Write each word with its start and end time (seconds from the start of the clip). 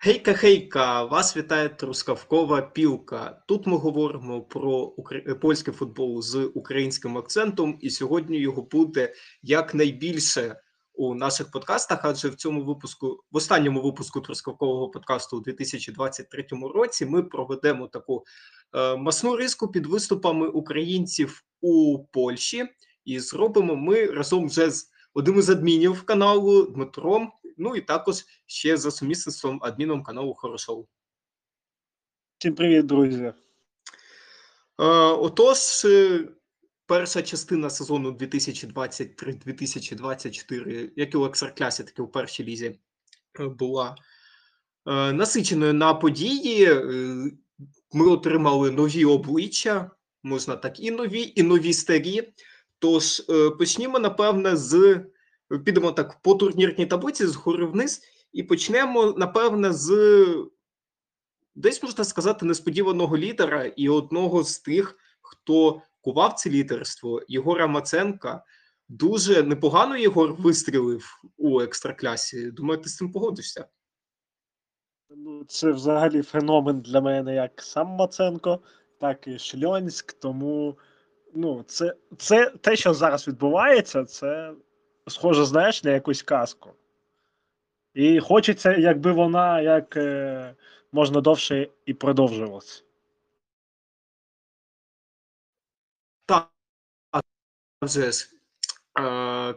Гейка 0.00 0.34
хейка, 0.34 1.04
вас 1.04 1.36
вітає 1.36 1.68
Трускавкова 1.68 2.62
пілка. 2.62 3.42
Тут 3.48 3.66
ми 3.66 3.76
говоримо 3.76 4.42
про 4.42 4.94
польський 5.40 5.74
футбол 5.74 6.22
з 6.22 6.50
українським 6.54 7.18
акцентом, 7.18 7.78
і 7.80 7.90
сьогодні 7.90 8.38
його 8.38 8.62
буде 8.62 9.14
якнайбільше 9.42 10.56
у 10.94 11.14
наших 11.14 11.50
подкастах. 11.50 12.00
Адже 12.02 12.28
в 12.28 12.34
цьому 12.34 12.64
випуску, 12.64 13.24
в 13.32 13.36
останньому 13.36 13.82
випуску 13.82 14.20
Трускавкового 14.20 14.88
подкасту 14.88 15.36
у 15.36 15.40
2023 15.40 16.46
році, 16.74 17.06
ми 17.06 17.22
проведемо 17.22 17.88
таку 17.88 18.24
е, 18.74 18.96
масну 18.96 19.36
риску 19.36 19.68
під 19.68 19.86
виступами 19.86 20.48
українців 20.48 21.42
у 21.60 21.98
Польщі, 22.12 22.64
і 23.04 23.20
зробимо 23.20 23.76
ми 23.76 24.06
разом 24.06 24.46
вже 24.46 24.70
з 24.70 24.90
одним 25.14 25.38
із 25.38 25.50
адмінів 25.50 26.02
каналу 26.02 26.62
Дмитром. 26.62 27.32
Ну 27.58 27.76
і 27.76 27.80
також 27.80 28.24
ще 28.46 28.76
за 28.76 28.90
сумісництвом 28.90 29.58
адміном 29.62 30.02
каналу 30.02 30.34
Хорошоу. 30.34 30.86
Всім 32.38 32.54
привіт, 32.54 32.86
друзі. 32.86 33.32
Отож, 34.76 35.84
е, 35.84 36.28
перша 36.86 37.22
частина 37.22 37.70
сезону 37.70 38.10
2023-2024, 38.10 40.90
як 40.96 41.14
і 41.14 41.16
у 41.16 41.24
Екстраклясі, 41.24 41.84
так 41.84 41.98
і 41.98 42.02
у 42.02 42.08
першій 42.08 42.44
лізі, 42.44 42.78
е, 43.40 43.48
була 43.48 43.96
е, 44.86 45.12
насиченою 45.12 45.74
на 45.74 45.94
події. 45.94 46.64
Е, 46.64 46.82
Ми 47.92 48.06
отримали 48.06 48.70
нові 48.70 49.04
обличчя, 49.04 49.90
можна 50.22 50.56
так, 50.56 50.80
і 50.80 50.90
нові, 50.90 51.32
і 51.36 51.42
нові 51.42 51.72
старі. 51.72 52.32
Тож 52.78 53.22
почнімо, 53.58 53.98
напевне, 53.98 54.56
з 54.56 55.04
підемо 55.64 55.92
так 55.92 56.22
по 56.22 56.34
турнірній 56.34 56.86
таблиці 56.86 57.26
згори 57.26 57.66
вниз, 57.66 58.02
і 58.32 58.42
почнемо, 58.42 59.14
напевне, 59.16 59.72
з 59.72 59.90
десь 61.54 61.82
можна 61.82 62.04
сказати 62.04 62.46
несподіваного 62.46 63.18
лідера 63.18 63.64
і 63.64 63.88
одного 63.88 64.44
з 64.44 64.58
тих, 64.58 64.96
хто 65.20 65.82
кував 66.00 66.34
це 66.34 66.50
лідерство, 66.50 67.22
Єгора 67.28 67.66
Маценка. 67.66 68.44
Дуже 68.88 69.42
непогано 69.42 69.96
Єгор 69.96 70.32
вистрілив 70.32 71.22
у 71.36 71.60
екстраклясі. 71.60 72.50
Думаю, 72.50 72.80
ти 72.80 72.88
з 72.88 72.96
цим 72.96 73.12
погодишся? 73.12 73.66
Ну, 75.10 75.44
це 75.44 75.72
взагалі 75.72 76.22
феномен 76.22 76.80
для 76.80 77.00
мене 77.00 77.34
як 77.34 77.62
сам 77.62 77.86
Маценко, 77.88 78.60
так 79.00 79.26
і 79.26 79.38
Шльонськ. 79.38 80.12
Тому 80.12 80.78
ну, 81.34 81.64
це, 81.68 81.94
це 82.18 82.50
те, 82.50 82.76
що 82.76 82.94
зараз 82.94 83.28
відбувається, 83.28 84.04
це 84.04 84.54
схоже, 85.08 85.44
знаєш, 85.44 85.84
на 85.84 85.90
якусь 85.90 86.22
казку. 86.22 86.70
І 87.94 88.20
хочеться, 88.20 88.76
якби 88.76 89.12
вона 89.12 89.60
як 89.60 89.96
е, 89.96 90.54
можна 90.92 91.20
довше 91.20 91.68
і 91.86 91.94
продовжувалась. 91.94 92.84
Ж. 97.82 98.28
Е, 99.00 99.54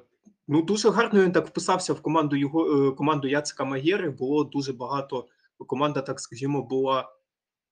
ну, 0.47 0.61
дуже 0.61 0.89
гарно 0.89 1.23
він 1.23 1.31
так 1.31 1.47
вписався 1.47 1.93
в 1.93 2.01
команду 2.01 2.35
його 2.35 2.87
е, 2.87 2.91
команду 2.91 3.27
Яцика 3.27 3.65
Магєри. 3.65 4.09
Було 4.09 4.43
дуже 4.43 4.73
багато. 4.73 5.27
Команда, 5.67 6.01
так 6.01 6.19
скажімо, 6.19 6.63
була 6.63 7.09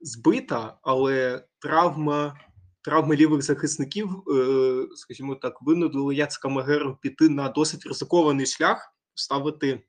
збита, 0.01 0.77
але 0.81 1.43
травма, 1.59 2.39
травми 2.81 3.15
лівих 3.15 3.41
захисників, 3.41 4.23
е, 4.27 4.87
скажімо 4.95 5.35
так, 5.35 5.61
винудили 5.61 6.15
Яцика 6.15 6.47
Магеру 6.49 6.97
піти 7.01 7.29
на 7.29 7.49
досить 7.49 7.85
ризикований 7.85 8.45
шлях, 8.45 8.93
ставити 9.15 9.81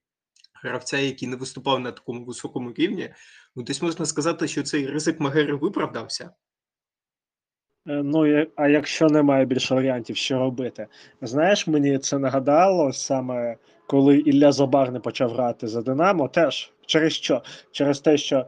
гравця, 0.63 0.99
який 0.99 1.29
не 1.29 1.37
виступав 1.37 1.81
на 1.81 1.93
такому 1.93 2.25
високому 2.25 2.73
рівні. 2.73 3.15
Ну, 3.57 3.63
десь 3.63 3.83
можна 3.83 4.07
сказати, 4.07 4.49
що 4.49 4.63
цей 4.63 4.87
ризик 4.87 5.21
Магери 5.21 5.55
виправдався. 5.55 6.31
Е, 7.87 8.03
Ну, 8.05 8.47
а 8.57 8.69
якщо 8.69 9.07
немає 9.07 9.45
більше 9.45 9.75
варіантів, 9.75 10.17
що 10.17 10.39
робити? 10.39 10.87
Знаєш, 11.23 11.67
мені 11.67 11.99
це 11.99 12.19
нагадало 12.19 12.93
саме 12.93 13.57
коли 13.91 14.19
Ілля 14.19 14.53
Забарний 14.53 15.01
почав 15.01 15.31
грати 15.31 15.69
за 15.69 15.83
Динамо. 15.83 16.29
Теж 16.29 16.73
через 16.87 17.13
що? 17.13 17.43
Через 17.71 18.01
те, 18.01 18.17
що 18.19 18.47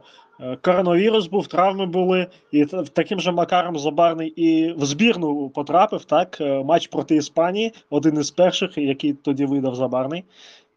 коронавірус 0.61 1.27
був, 1.27 1.47
травми 1.47 1.85
були, 1.85 2.27
і 2.51 2.65
таким 2.65 3.19
же 3.19 3.31
макаром 3.31 3.79
Забарний 3.79 4.29
і 4.29 4.73
в 4.73 4.85
збірну 4.85 5.49
потрапив, 5.49 6.05
так? 6.05 6.41
е, 6.41 6.63
Матч 6.63 6.87
проти 6.87 7.15
Іспанії, 7.15 7.73
один 7.89 8.19
із 8.19 8.31
перших, 8.31 8.77
який 8.77 9.13
тоді 9.13 9.45
видав 9.45 9.75
Забарний. 9.75 10.23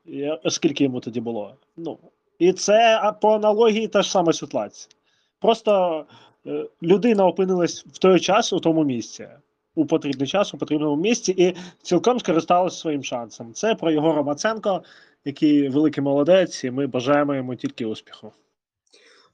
І, 0.06 0.20
е, 0.20 0.40
йому 0.62 1.00
тоді 1.00 1.20
було? 1.20 1.54
Ну, 1.76 1.98
і 2.38 2.52
це 2.52 3.12
по 3.20 3.34
аналогії 3.34 3.88
та 3.88 4.02
ж 4.02 4.10
сама 4.10 4.32
ситуація. 4.32 4.94
Просто 5.40 6.04
е, 6.46 6.64
людина 6.82 7.26
опинилась 7.26 7.86
в 7.86 7.98
той 7.98 8.20
час 8.20 8.52
у 8.52 8.60
тому 8.60 8.84
місці, 8.84 9.28
у 9.74 9.86
потрібний 9.86 10.28
час, 10.28 10.54
у 10.54 10.58
потрібному 10.58 10.96
місці, 11.02 11.34
і 11.38 11.54
цілком 11.82 12.20
скористалась 12.20 12.78
своїм 12.78 13.04
шансом. 13.04 13.52
Це 13.52 13.74
про 13.74 13.90
Єгора 13.90 14.22
Маценко, 14.22 14.82
який 15.24 15.68
великий 15.68 16.04
молодець, 16.04 16.64
і 16.64 16.70
ми 16.70 16.86
бажаємо 16.86 17.34
йому 17.34 17.54
тільки 17.54 17.86
успіху. 17.86 18.32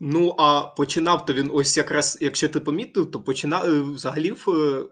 Ну, 0.05 0.35
а 0.39 0.63
починав 0.63 1.27
то 1.27 1.33
він 1.33 1.51
ось 1.53 1.77
якраз, 1.77 2.19
якщо 2.21 2.49
ти 2.49 2.61
помітив, 2.61 3.11
то 3.11 3.23
починав 3.23 3.65
е, 3.65 3.81
взагалі 3.81 4.31
в 4.31 4.51
е, 4.51 4.85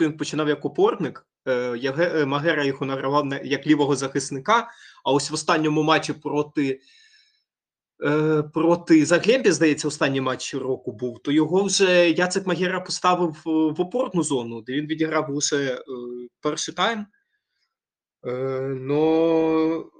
він 0.00 0.16
починав 0.16 0.48
як 0.48 0.64
опорник. 0.64 1.26
е, 1.46 2.26
Магера 2.26 2.64
його 2.64 2.86
награвав 2.86 3.26
як 3.44 3.66
лівого 3.66 3.96
захисника. 3.96 4.68
А 5.04 5.12
ось 5.12 5.30
в 5.30 5.34
останньому 5.34 5.82
матчі 5.82 6.12
проти, 6.12 6.80
проти 8.54 9.06
Заглєбі, 9.06 9.52
здається, 9.52 9.88
останній 9.88 10.20
матч 10.20 10.54
року 10.54 10.92
був, 10.92 11.22
то 11.22 11.32
його 11.32 11.64
вже 11.64 12.10
Яцек 12.10 12.46
Магера 12.46 12.80
поставив 12.80 13.36
в 13.44 13.80
опорну 13.80 14.22
зону, 14.22 14.62
де 14.62 14.72
він 14.72 14.86
відіграв 14.86 15.30
лише 15.30 15.82
перший 16.40 16.74
тайм. 16.74 17.06
Но 18.74 19.90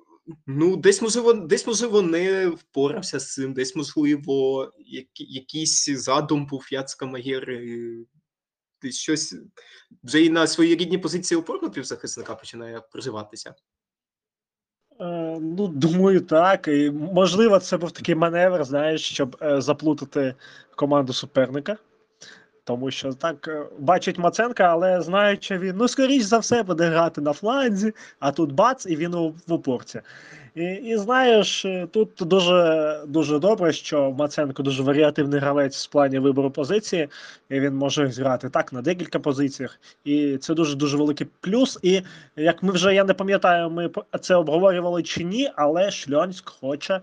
Ну, 0.46 0.76
десь 0.76 1.02
можливо, 1.02 1.32
десь 1.32 1.66
можливо 1.66 2.02
не 2.02 2.46
впорався 2.46 3.20
з 3.20 3.32
цим, 3.32 3.52
десь 3.52 3.76
можливо, 3.76 4.72
які, 4.78 5.24
якийсь 5.24 5.88
задум 5.88 6.46
був 6.46 6.68
Яцка 6.70 7.06
Магєри, 7.06 8.04
десь 8.82 8.98
щось 8.98 9.36
вже 10.02 10.24
і 10.24 10.30
на 10.30 10.46
своїй 10.46 10.76
рідній 10.76 10.98
позиції 10.98 11.38
опорного 11.40 11.74
півзахисника 11.74 12.34
починає 12.34 12.80
проживатися. 12.80 13.54
Е, 15.00 15.38
ну, 15.40 15.68
думаю, 15.68 16.20
так. 16.20 16.68
І 16.68 16.90
можливо, 16.90 17.58
це 17.58 17.76
був 17.76 17.92
такий 17.92 18.14
маневр, 18.14 18.64
знаєш, 18.64 19.02
щоб 19.02 19.36
е, 19.42 19.60
заплутати 19.60 20.34
команду 20.76 21.12
суперника. 21.12 21.76
Тому 22.64 22.90
що 22.90 23.12
так 23.12 23.48
е, 23.48 23.66
бачить 23.78 24.18
Маценка, 24.18 24.64
але 24.64 25.02
знаючи 25.02 25.58
він, 25.58 25.76
ну, 25.76 25.88
скоріш 25.88 26.22
за 26.22 26.38
все, 26.38 26.62
буде 26.62 26.84
грати 26.84 27.20
на 27.20 27.32
фланзі, 27.32 27.92
а 28.18 28.32
тут 28.32 28.52
бац, 28.52 28.86
і 28.86 28.96
він 28.96 29.14
у, 29.14 29.28
в 29.46 29.52
упорці. 29.52 30.00
І, 30.54 30.64
і 30.64 30.96
знаєш, 30.96 31.64
е, 31.64 31.86
тут 31.90 32.10
дуже, 32.20 33.00
дуже 33.06 33.38
добре, 33.38 33.72
що 33.72 34.10
Маценко 34.10 34.62
дуже 34.62 34.82
варіативний 34.82 35.40
гравець 35.40 35.86
в 35.86 35.90
плані 35.90 36.18
вибору 36.18 36.50
позиції, 36.50 37.08
і 37.48 37.60
він 37.60 37.74
може 37.74 38.10
зіграти 38.10 38.50
так 38.50 38.72
на 38.72 38.82
декілька 38.82 39.18
позиціях. 39.18 39.80
І 40.04 40.36
це 40.36 40.54
дуже 40.54 40.76
дуже 40.76 40.96
великий 40.96 41.26
плюс. 41.40 41.78
І 41.82 42.02
як 42.36 42.62
ми 42.62 42.72
вже 42.72 42.94
я 42.94 43.04
не 43.04 43.14
пам'ятаю, 43.14 43.70
ми 43.70 43.90
це 44.20 44.34
обговорювали 44.34 45.02
чи 45.02 45.24
ні, 45.24 45.50
але 45.56 45.90
Шльонськ 45.90 46.48
хоче 46.48 47.00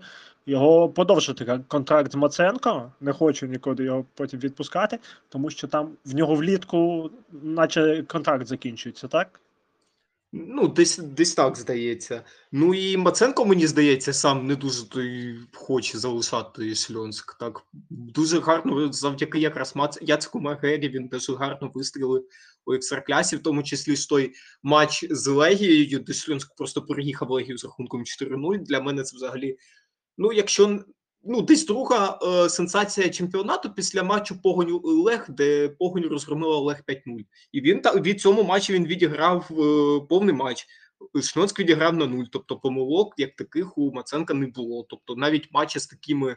його 0.48 0.88
подовжити 0.88 1.60
контракт 1.68 2.12
з 2.12 2.14
Маценко, 2.14 2.92
не 3.00 3.12
хоче 3.12 3.48
нікуди 3.48 3.84
його 3.84 4.04
потім 4.14 4.40
відпускати, 4.40 4.98
тому 5.28 5.50
що 5.50 5.68
там 5.68 5.90
в 6.04 6.14
нього 6.14 6.34
влітку, 6.34 7.10
наче 7.42 8.04
контракт 8.08 8.46
закінчується, 8.46 9.08
так? 9.08 9.40
Ну, 10.32 10.68
десь, 10.68 10.98
десь 10.98 11.34
так 11.34 11.56
здається. 11.56 12.24
Ну 12.52 12.74
і 12.74 12.96
Маценко, 12.96 13.44
мені 13.44 13.66
здається, 13.66 14.12
сам 14.12 14.46
не 14.46 14.56
дуже 14.56 14.88
той 14.88 15.38
хоче 15.52 15.98
залишати 15.98 16.74
Шльонськ. 16.74 17.38
Так 17.38 17.62
дуже 17.90 18.40
гарно, 18.40 18.92
завдяки 18.92 19.38
якраз 19.38 19.76
Мац... 19.76 19.98
Яцеку 20.02 20.40
Магері, 20.40 20.88
він 20.88 21.08
дуже 21.08 21.34
гарно 21.34 21.70
вистрілив 21.74 22.24
у 22.66 22.72
екстраклясі, 22.72 23.36
в 23.36 23.42
тому 23.42 23.62
числі 23.62 23.96
ж 23.96 24.08
той 24.08 24.32
матч 24.62 25.06
з 25.10 25.26
Легією, 25.26 25.98
де 25.98 26.12
Шльонськ 26.12 26.56
просто 26.56 26.82
переїхав 26.82 27.30
Легію 27.30 27.58
з 27.58 27.64
рахунком 27.64 28.00
4-0. 28.00 28.58
Для 28.58 28.80
мене 28.80 29.02
це 29.02 29.16
взагалі. 29.16 29.56
Ну, 30.18 30.32
якщо 30.32 30.78
ну, 31.24 31.42
десь 31.42 31.66
друга 31.66 32.18
е, 32.22 32.48
сенсація 32.48 33.08
чемпіонату 33.08 33.72
після 33.74 34.02
матчу 34.02 34.42
Погоню 34.42 34.80
Лег, 34.84 35.26
де 35.28 35.68
Погонь 35.68 36.06
розгромила 36.06 36.58
Лег 36.58 36.82
5-0. 36.88 37.24
І 37.52 37.60
він 37.60 37.80
та 37.80 38.00
від 38.00 38.20
цьому 38.20 38.42
матчі 38.42 38.72
він 38.72 38.86
відіграв 38.86 39.48
е, 39.50 40.06
повний 40.08 40.34
матч. 40.34 40.66
Шльонськ 41.22 41.60
відіграв 41.60 41.94
на 41.94 42.06
нуль. 42.06 42.24
Тобто 42.32 42.56
помилок 42.56 43.14
як 43.16 43.36
таких 43.36 43.78
у 43.78 43.92
Маценка 43.92 44.34
не 44.34 44.46
було. 44.46 44.86
Тобто 44.88 45.16
навіть 45.16 45.48
матчі 45.52 45.78
з 45.78 45.86
такими 45.86 46.36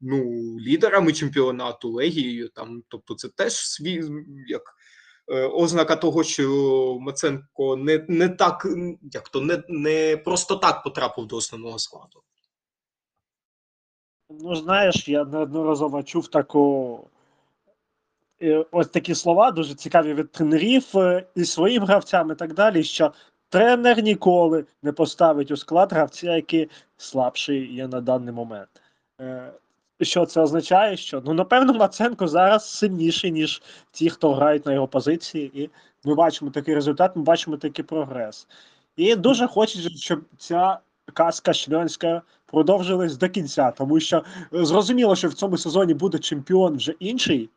ну, 0.00 0.20
лідерами 0.60 1.12
чемпіонату, 1.12 1.90
Легією, 1.90 2.48
там, 2.48 2.82
тобто 2.88 3.14
це 3.14 3.28
теж 3.28 3.52
свій 3.52 4.02
як 4.48 4.62
е, 5.32 5.46
ознака 5.46 5.96
того, 5.96 6.24
що 6.24 6.98
Маценко 7.00 7.76
не, 7.76 8.04
не 8.08 8.28
так, 8.28 8.66
як 9.12 9.28
то 9.28 9.40
не, 9.40 9.62
не 9.68 10.16
просто 10.16 10.56
так 10.56 10.82
потрапив 10.82 11.26
до 11.26 11.36
основного 11.36 11.78
складу. 11.78 12.22
Ну, 14.30 14.54
знаєш, 14.54 15.08
я 15.08 15.24
неодноразово 15.24 16.02
чув 16.02 16.28
таку. 16.28 17.00
е, 18.42 18.64
Ось 18.70 18.88
такі 18.88 19.14
слова 19.14 19.50
дуже 19.50 19.74
цікаві 19.74 20.14
від 20.14 20.32
тренерів 20.32 20.98
е, 20.98 21.26
і 21.34 21.44
своїм 21.44 21.84
гравцям, 21.84 22.30
і 22.32 22.34
так 22.34 22.54
далі, 22.54 22.84
що 22.84 23.12
тренер 23.48 24.02
ніколи 24.02 24.64
не 24.82 24.92
поставить 24.92 25.50
у 25.50 25.56
склад 25.56 25.92
гравця, 25.92 26.36
який 26.36 26.70
слабший 26.96 27.74
є 27.74 27.88
на 27.88 28.00
даний 28.00 28.34
момент. 28.34 28.68
Е, 29.20 29.52
Що 30.00 30.26
це 30.26 30.40
означає? 30.40 30.96
Що 30.96 31.22
ну, 31.24 31.34
напевно, 31.34 31.72
Маценко 31.74 32.28
зараз 32.28 32.70
сильніший, 32.70 33.32
ніж 33.32 33.62
ті, 33.90 34.10
хто 34.10 34.34
грають 34.34 34.66
на 34.66 34.72
його 34.72 34.88
позиції, 34.88 35.62
і 35.62 35.70
ми 36.04 36.14
бачимо 36.14 36.50
такий 36.50 36.74
результат, 36.74 37.16
ми 37.16 37.22
бачимо 37.22 37.56
такий 37.56 37.84
прогрес. 37.84 38.48
І 38.96 39.16
дуже 39.16 39.46
хочеться, 39.46 39.90
щоб 39.90 40.20
ця 40.38 40.78
казка 41.12 41.52
шльонська 41.52 42.22
продовжилась 42.46 43.16
до 43.16 43.28
кінця, 43.28 43.70
тому 43.70 44.00
що 44.00 44.24
е, 44.54 44.64
зрозуміло, 44.64 45.16
що 45.16 45.28
в 45.28 45.34
цьому 45.34 45.58
сезоні 45.58 45.94
буде 45.94 46.18
чемпіон 46.18 46.76
вже 46.76 46.92
інший. 46.98 47.50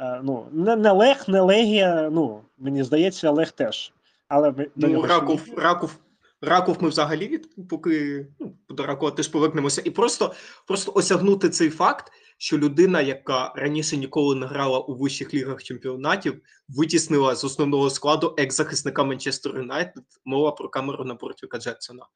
Е, 0.00 0.20
ну, 0.22 0.46
не, 0.52 0.76
не 0.76 0.92
Лех, 0.92 1.28
не 1.28 1.40
Легія, 1.40 2.10
ну, 2.12 2.40
мені 2.58 2.84
здається, 2.84 3.30
Лех 3.30 3.52
теж. 3.52 3.92
Але 4.28 4.50
ми 4.50 4.66
Ну, 4.76 5.02
Раков, 5.02 5.40
ще 5.40 5.50
Раков, 5.50 5.62
Раков, 5.62 5.96
Раков 6.40 6.76
ми 6.80 6.88
взагалі 6.88 7.28
від 7.28 7.68
поки 7.68 8.26
ну, 8.40 8.52
до 8.68 8.86
Ракова 8.86 9.10
теж 9.10 9.28
повернемося. 9.28 9.82
І 9.84 9.90
просто, 9.90 10.34
просто 10.66 10.92
осягнути 10.94 11.48
цей 11.48 11.70
факт, 11.70 12.12
що 12.44 12.58
людина, 12.58 13.00
яка 13.00 13.52
раніше 13.56 13.96
ніколи 13.96 14.34
не 14.34 14.46
грала 14.46 14.78
у 14.78 14.94
вищих 14.94 15.34
лігах 15.34 15.62
чемпіонатів, 15.62 16.42
витіснила 16.68 17.34
з 17.34 17.44
основного 17.44 17.90
складу 17.90 18.34
екс-захисника 18.38 19.04
Манчестер 19.04 19.56
Юнайтед, 19.56 20.04
мова 20.24 20.52
про 20.52 20.68
камеру 20.68 21.04
на 21.04 21.14
Портвіка 21.14 21.58
Джексона. 21.58 22.06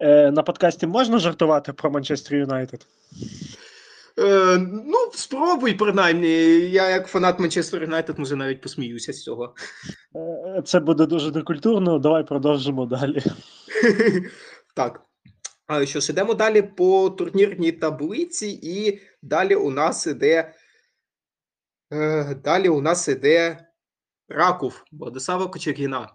Е, 0.00 0.30
на 0.30 0.42
подкасті 0.42 0.86
можна 0.86 1.18
жартувати 1.18 1.72
про 1.72 1.90
Манчестер 1.90 2.38
Юнайтед? 2.38 2.86
Е, 4.18 4.58
ну, 4.84 5.10
спробуй, 5.14 5.74
принаймні. 5.74 6.28
Я, 6.70 6.88
як 6.88 7.06
фанат 7.06 7.40
Манчестер 7.40 7.82
Юнайтед, 7.82 8.18
може 8.18 8.36
навіть 8.36 8.60
посміюся 8.60 9.12
з 9.12 9.22
цього. 9.22 9.54
Е, 10.56 10.62
Це 10.62 10.80
буде 10.80 11.06
дуже 11.06 11.30
некультурно. 11.30 11.98
Давай 11.98 12.24
продовжимо 12.24 12.86
далі. 12.86 13.22
Так. 14.74 15.07
А 15.68 15.86
що 15.86 16.00
ж, 16.00 16.12
ідемо 16.12 16.34
далі 16.34 16.62
по 16.62 17.10
турнірній 17.10 17.72
таблиці, 17.72 18.58
і 18.62 19.00
далі 19.22 19.54
у 19.54 19.70
нас 19.70 20.06
іде. 20.06 20.54
Е, 21.92 22.34
далі 22.34 22.68
у 22.68 22.80
нас 22.80 23.08
іде 23.08 23.66
Раков 24.28 24.84
Владислава 24.92 25.46
Кочергіна. 25.46 26.14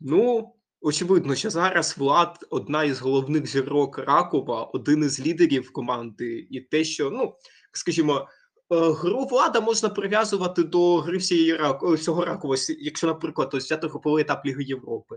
Ну, 0.00 0.54
очевидно, 0.80 1.34
що 1.34 1.50
зараз 1.50 1.98
Влад 1.98 2.46
одна 2.50 2.84
із 2.84 3.00
головних 3.00 3.46
зірок 3.46 3.98
Ракова, 3.98 4.64
один 4.64 5.04
із 5.04 5.26
лідерів 5.26 5.72
команди, 5.72 6.46
і 6.50 6.60
те, 6.60 6.84
що, 6.84 7.10
ну, 7.10 7.34
скажімо, 7.72 8.28
е, 8.72 8.76
гру 8.76 9.24
влада 9.24 9.60
можна 9.60 9.88
прив'язувати 9.88 10.62
до 10.62 10.96
гри 10.98 11.18
всієї 11.18 11.58
всього 11.82 12.24
Ракова, 12.24 12.56
якщо, 12.78 13.06
наприклад, 13.06 13.50
ось 13.52 13.64
взяти 13.64 13.86
груповий 13.86 14.22
етап 14.22 14.46
Ліги 14.46 14.64
Європи. 14.64 15.16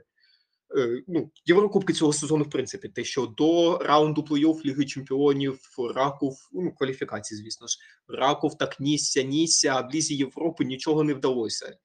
Е, 0.77 1.04
Ну, 1.07 1.31
Єврокубки 1.45 1.94
цього 1.94 2.13
сезону, 2.13 2.44
в 2.44 2.50
принципі, 2.50 2.89
те, 2.89 3.04
що 3.04 3.25
до 3.25 3.77
раунду 3.77 4.21
плей-офф 4.21 4.66
Ліги 4.66 4.86
Чемпіонів 4.86 5.60
Раков, 5.95 6.36
ну, 6.54 6.71
кваліфікації, 6.71 7.42
звісно 7.42 7.68
ж, 7.68 7.77
Раков 8.07 8.57
так 8.57 8.80
нісся, 8.80 9.24
нісся, 9.24 9.69
а 9.69 9.81
в 9.81 9.92
Лізі 9.94 10.16
Європи 10.16 10.66
нічого 10.66 11.04
не 11.04 11.13
вдалося. 11.13 11.77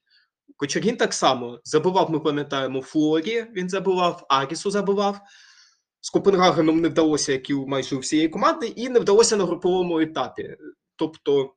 Кочергін 0.57 0.97
так 0.97 1.15
само 1.15 1.61
забивав, 1.65 2.11
ми 2.11 2.21
пам'ятаємо, 2.21 2.83
Флорі, 2.83 3.47
він 3.55 3.69
забивав, 3.69 4.27
Арісу 4.29 4.71
забивав. 4.71 5.21
З 6.01 6.11
Копенгагеном 6.11 6.81
не 6.81 6.89
вдалося, 6.89 7.33
як 7.33 7.51
і 7.51 7.55
майже 7.55 7.97
у 7.97 7.99
всієї 7.99 8.29
команди, 8.29 8.67
і 8.67 8.89
не 8.89 9.01
вдалося 9.01 9.37
на 9.37 9.45
груповому 9.45 10.01
етапі. 10.01 10.57
Тобто, 10.97 11.55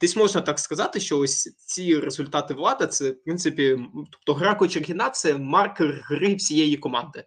десь 0.00 0.16
можна 0.16 0.40
так 0.40 0.58
сказати, 0.58 1.00
що 1.00 1.18
ось 1.18 1.54
ці 1.56 1.98
результати 1.98 2.54
влада, 2.54 2.86
це, 2.86 3.10
в 3.10 3.24
принципі, 3.24 3.78
тобто 4.10 4.34
гра 4.34 4.54
Кочергіна 4.54 5.10
це 5.10 5.38
маркер 5.38 6.00
гри 6.04 6.34
всієї 6.34 6.76
команди. 6.76 7.24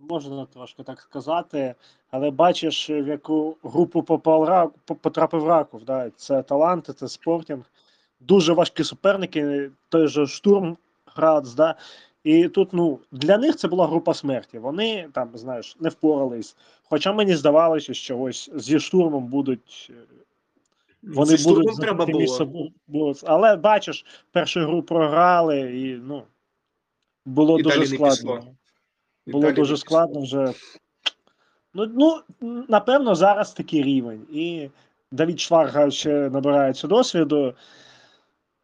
Можна 0.00 0.46
трошки 0.46 0.82
так 0.82 1.00
сказати, 1.00 1.74
але 2.10 2.30
бачиш, 2.30 2.90
в 2.90 3.08
яку 3.08 3.56
групу 3.62 4.02
попав 4.02 4.44
Рак, 4.44 4.70
по- 4.84 4.96
потрапив 4.96 5.46
Раков. 5.48 5.84
Да? 5.84 6.10
Це 6.10 6.42
таланти, 6.42 6.92
це 6.92 7.08
спортінг. 7.08 7.64
Дуже 8.20 8.52
важкі 8.52 8.84
суперники, 8.84 9.70
той 9.88 10.08
же 10.08 10.26
штурм 10.26 10.76
Грац, 11.06 11.52
да? 11.52 11.74
І 12.28 12.48
тут, 12.48 12.72
ну, 12.72 12.98
для 13.12 13.38
них 13.38 13.56
це 13.56 13.68
була 13.68 13.86
група 13.86 14.14
смерті. 14.14 14.58
Вони 14.58 15.08
там, 15.12 15.30
знаєш, 15.34 15.76
не 15.80 15.88
впорались. 15.88 16.56
Хоча 16.82 17.12
мені 17.12 17.36
здавалося, 17.36 17.94
що 17.94 18.18
ось 18.18 18.50
зі 18.54 18.80
штурмом 18.80 19.26
будуть. 19.26 19.90
е, 19.90 19.94
Вони 21.02 21.36
Зі 21.36 21.48
будуть 21.48 21.80
треба 21.80 22.06
було. 22.06 22.26
собою. 22.26 22.72
Але 23.24 23.56
бачиш, 23.56 24.04
першу 24.32 24.60
гру 24.60 24.82
програли, 24.82 25.60
і 25.60 25.94
ну, 25.94 26.22
було 27.26 27.58
І 27.58 27.62
дуже 27.62 27.86
складно. 27.86 28.44
Було 29.26 29.52
дуже 29.52 29.76
складно 29.76 30.20
вже. 30.20 30.52
Ну, 31.74 31.86
ну, 32.40 32.64
напевно, 32.68 33.14
зараз 33.14 33.52
такий 33.52 33.82
рівень. 33.82 34.26
І 34.32 34.68
Давід 35.12 35.40
Шварга 35.40 35.90
ще 35.90 36.30
набирається 36.30 36.86
досвіду. 36.86 37.54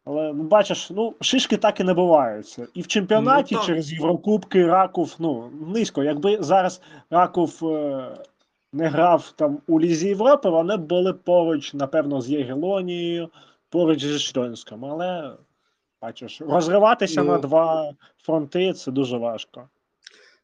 Але 0.05 0.33
ну, 0.33 0.43
бачиш, 0.43 0.89
ну, 0.89 1.15
шишки 1.21 1.57
так 1.57 1.79
і 1.79 1.83
не 1.83 1.93
буваються. 1.93 2.67
І 2.73 2.81
в 2.81 2.87
чемпіонаті 2.87 3.55
Ну, 3.55 3.61
через 3.65 3.93
Єврокубки 3.93 4.67
Раков, 4.67 5.15
ну, 5.19 5.51
низько. 5.67 6.03
Якби 6.03 6.37
зараз 6.41 6.81
Раков 7.09 7.59
е, 7.63 8.17
не 8.73 8.87
грав 8.87 9.33
там 9.35 9.59
у 9.67 9.79
Лізі 9.79 10.07
Європи, 10.07 10.49
вони 10.49 10.77
були 10.77 11.13
поруч, 11.13 11.73
напевно, 11.73 12.21
з 12.21 12.29
Єгелонією, 12.29 13.29
поруч 13.69 14.03
зі 14.03 14.19
Шльонськом. 14.19 14.85
Але 14.85 15.37
бачиш, 16.01 16.41
розриватися 16.41 17.23
Ну. 17.23 17.31
на 17.31 17.37
два 17.37 17.93
фронти 18.17 18.73
це 18.73 18.91
дуже 18.91 19.17
важко. 19.17 19.69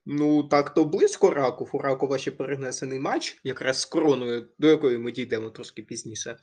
Ну, 0.05 0.43
так 0.43 0.73
то 0.73 0.85
близько 0.85 1.29
Раков. 1.29 1.69
У 1.73 1.77
Ракова 1.77 2.17
ще 2.17 2.31
перенесений 2.31 2.99
матч, 2.99 3.39
якраз 3.43 3.81
з 3.81 3.85
короною, 3.85 4.47
до 4.59 4.67
якої 4.67 4.97
ми 4.97 5.11
дійдемо 5.11 5.49
трошки 5.49 5.81
пізніше. 5.81 6.37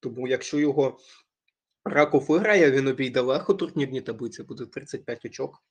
Тому, 0.00 0.28
якщо 0.28 0.58
його 0.58 0.98
Раков 1.84 2.26
виграє, 2.28 2.70
він 2.70 2.88
обійде 2.88 3.20
легко 3.20 3.52
у 3.52 3.56
турнірній 3.56 4.00
таблиці, 4.00 4.42
буде 4.42 4.66
35 4.66 5.24
очок. 5.24 5.62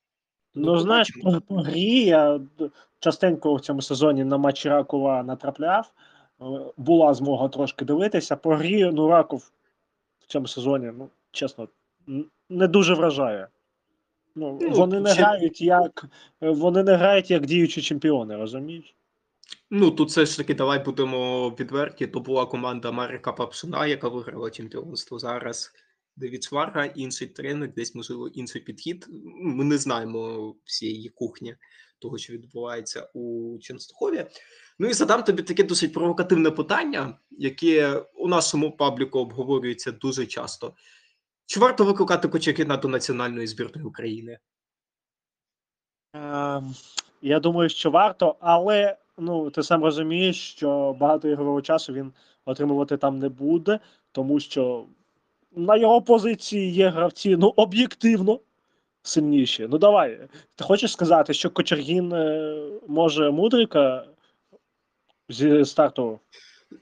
Ну, 0.54 0.78
знаєш, 0.78 1.10
по, 1.22 1.40
по 1.40 1.54
грі 1.54 2.04
я 2.04 2.40
частенько 2.98 3.54
в 3.54 3.60
цьому 3.60 3.82
сезоні 3.82 4.24
на 4.24 4.38
матчі 4.38 4.68
Ракова 4.68 5.22
натрапляв. 5.22 5.92
Е, 6.40 6.44
Була 6.76 7.14
змога 7.14 7.48
трошки 7.48 7.84
дивитися. 7.84 8.36
По 8.36 8.54
грі, 8.54 8.90
ну, 8.92 9.08
Раков 9.08 9.50
в 10.20 10.26
цьому 10.26 10.46
сезоні, 10.46 10.92
ну, 10.98 11.08
чесно, 11.30 11.68
не 12.50 12.68
дуже 12.68 12.94
вражає. 12.94 13.48
Ну, 14.34 14.58
Ну, 14.62 14.70
вони 14.70 15.00
не 15.00 15.10
ще- 15.10 15.22
грають 15.22 15.60
як 15.60 16.04
е, 16.42 16.50
вони 16.50 16.82
не 16.82 16.94
грають 16.96 17.30
як 17.30 17.46
діючі 17.46 17.82
чемпіони, 17.82 18.36
розумієш? 18.36 18.94
Ну, 19.70 19.90
тут 19.90 20.08
все 20.08 20.26
ж 20.26 20.36
таки, 20.36 20.54
давай 20.54 20.84
будемо 20.84 21.50
відверті. 21.50 22.06
То 22.06 22.20
була 22.20 22.46
команда 22.46 22.92
Марика 22.92 23.32
Папшина, 23.32 23.86
яка 23.86 24.08
виграла 24.08 24.50
чемпіонство 24.50 25.18
зараз. 25.18 25.72
Девід 26.16 26.44
Шварга, 26.44 26.84
інший 26.84 27.28
тренер, 27.28 27.72
десь, 27.72 27.94
можливо, 27.94 28.28
інший 28.28 28.62
підхід. 28.62 29.06
Ми 29.34 29.64
не 29.64 29.78
знаємо 29.78 30.54
всієї 30.64 31.08
кухні 31.08 31.56
того, 31.98 32.18
що 32.18 32.32
відбувається 32.32 33.10
у 33.14 33.58
Ченстохові. 33.60 34.26
Ну 34.78 34.88
і 34.88 34.92
задам 34.92 35.22
тобі 35.22 35.42
таке 35.42 35.62
досить 35.62 35.92
провокативне 35.92 36.50
питання, 36.50 37.18
яке 37.30 37.96
у 38.14 38.28
нашому 38.28 38.76
пабліку 38.76 39.18
обговорюється 39.18 39.92
дуже 39.92 40.26
часто. 40.26 40.74
Чи 41.46 41.60
варто 41.60 41.84
викликати 41.84 42.28
Кочергіна 42.28 42.76
до 42.76 42.88
національної 42.88 43.46
збірної 43.46 43.86
України? 43.86 44.38
Е, 46.16 46.62
я 47.22 47.40
думаю, 47.40 47.68
що 47.68 47.90
варто, 47.90 48.36
але 48.40 48.96
ну, 49.18 49.50
ти 49.50 49.62
сам 49.62 49.84
розумієш, 49.84 50.50
що 50.50 50.96
багато 51.00 51.28
ігрового 51.28 51.62
часу 51.62 51.92
він 51.92 52.12
отримувати 52.44 52.96
там 52.96 53.18
не 53.18 53.28
буде, 53.28 53.80
тому 54.12 54.40
що 54.40 54.86
на 55.56 55.76
його 55.76 56.02
позиції 56.02 56.72
є 56.72 56.88
гравці 56.88 57.36
ну, 57.36 57.48
об'єктивно 57.56 58.40
сильніші. 59.02 59.66
Ну 59.70 59.78
давай. 59.78 60.20
Ти 60.56 60.64
хочеш 60.64 60.92
сказати, 60.92 61.34
що 61.34 61.50
Кочергін 61.50 62.12
е, 62.12 62.56
може 62.88 63.30
Мудрика 63.30 64.06
зі 65.28 65.64
старту? 65.64 66.20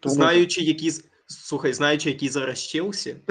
Тому- 0.00 0.14
Знаючи, 0.14 0.62
які 0.62 0.90
слухай, 1.26 1.72
знаючи, 1.72 2.10
які 2.10 2.28
зараз 2.28 2.66
Челсі, 2.66 3.16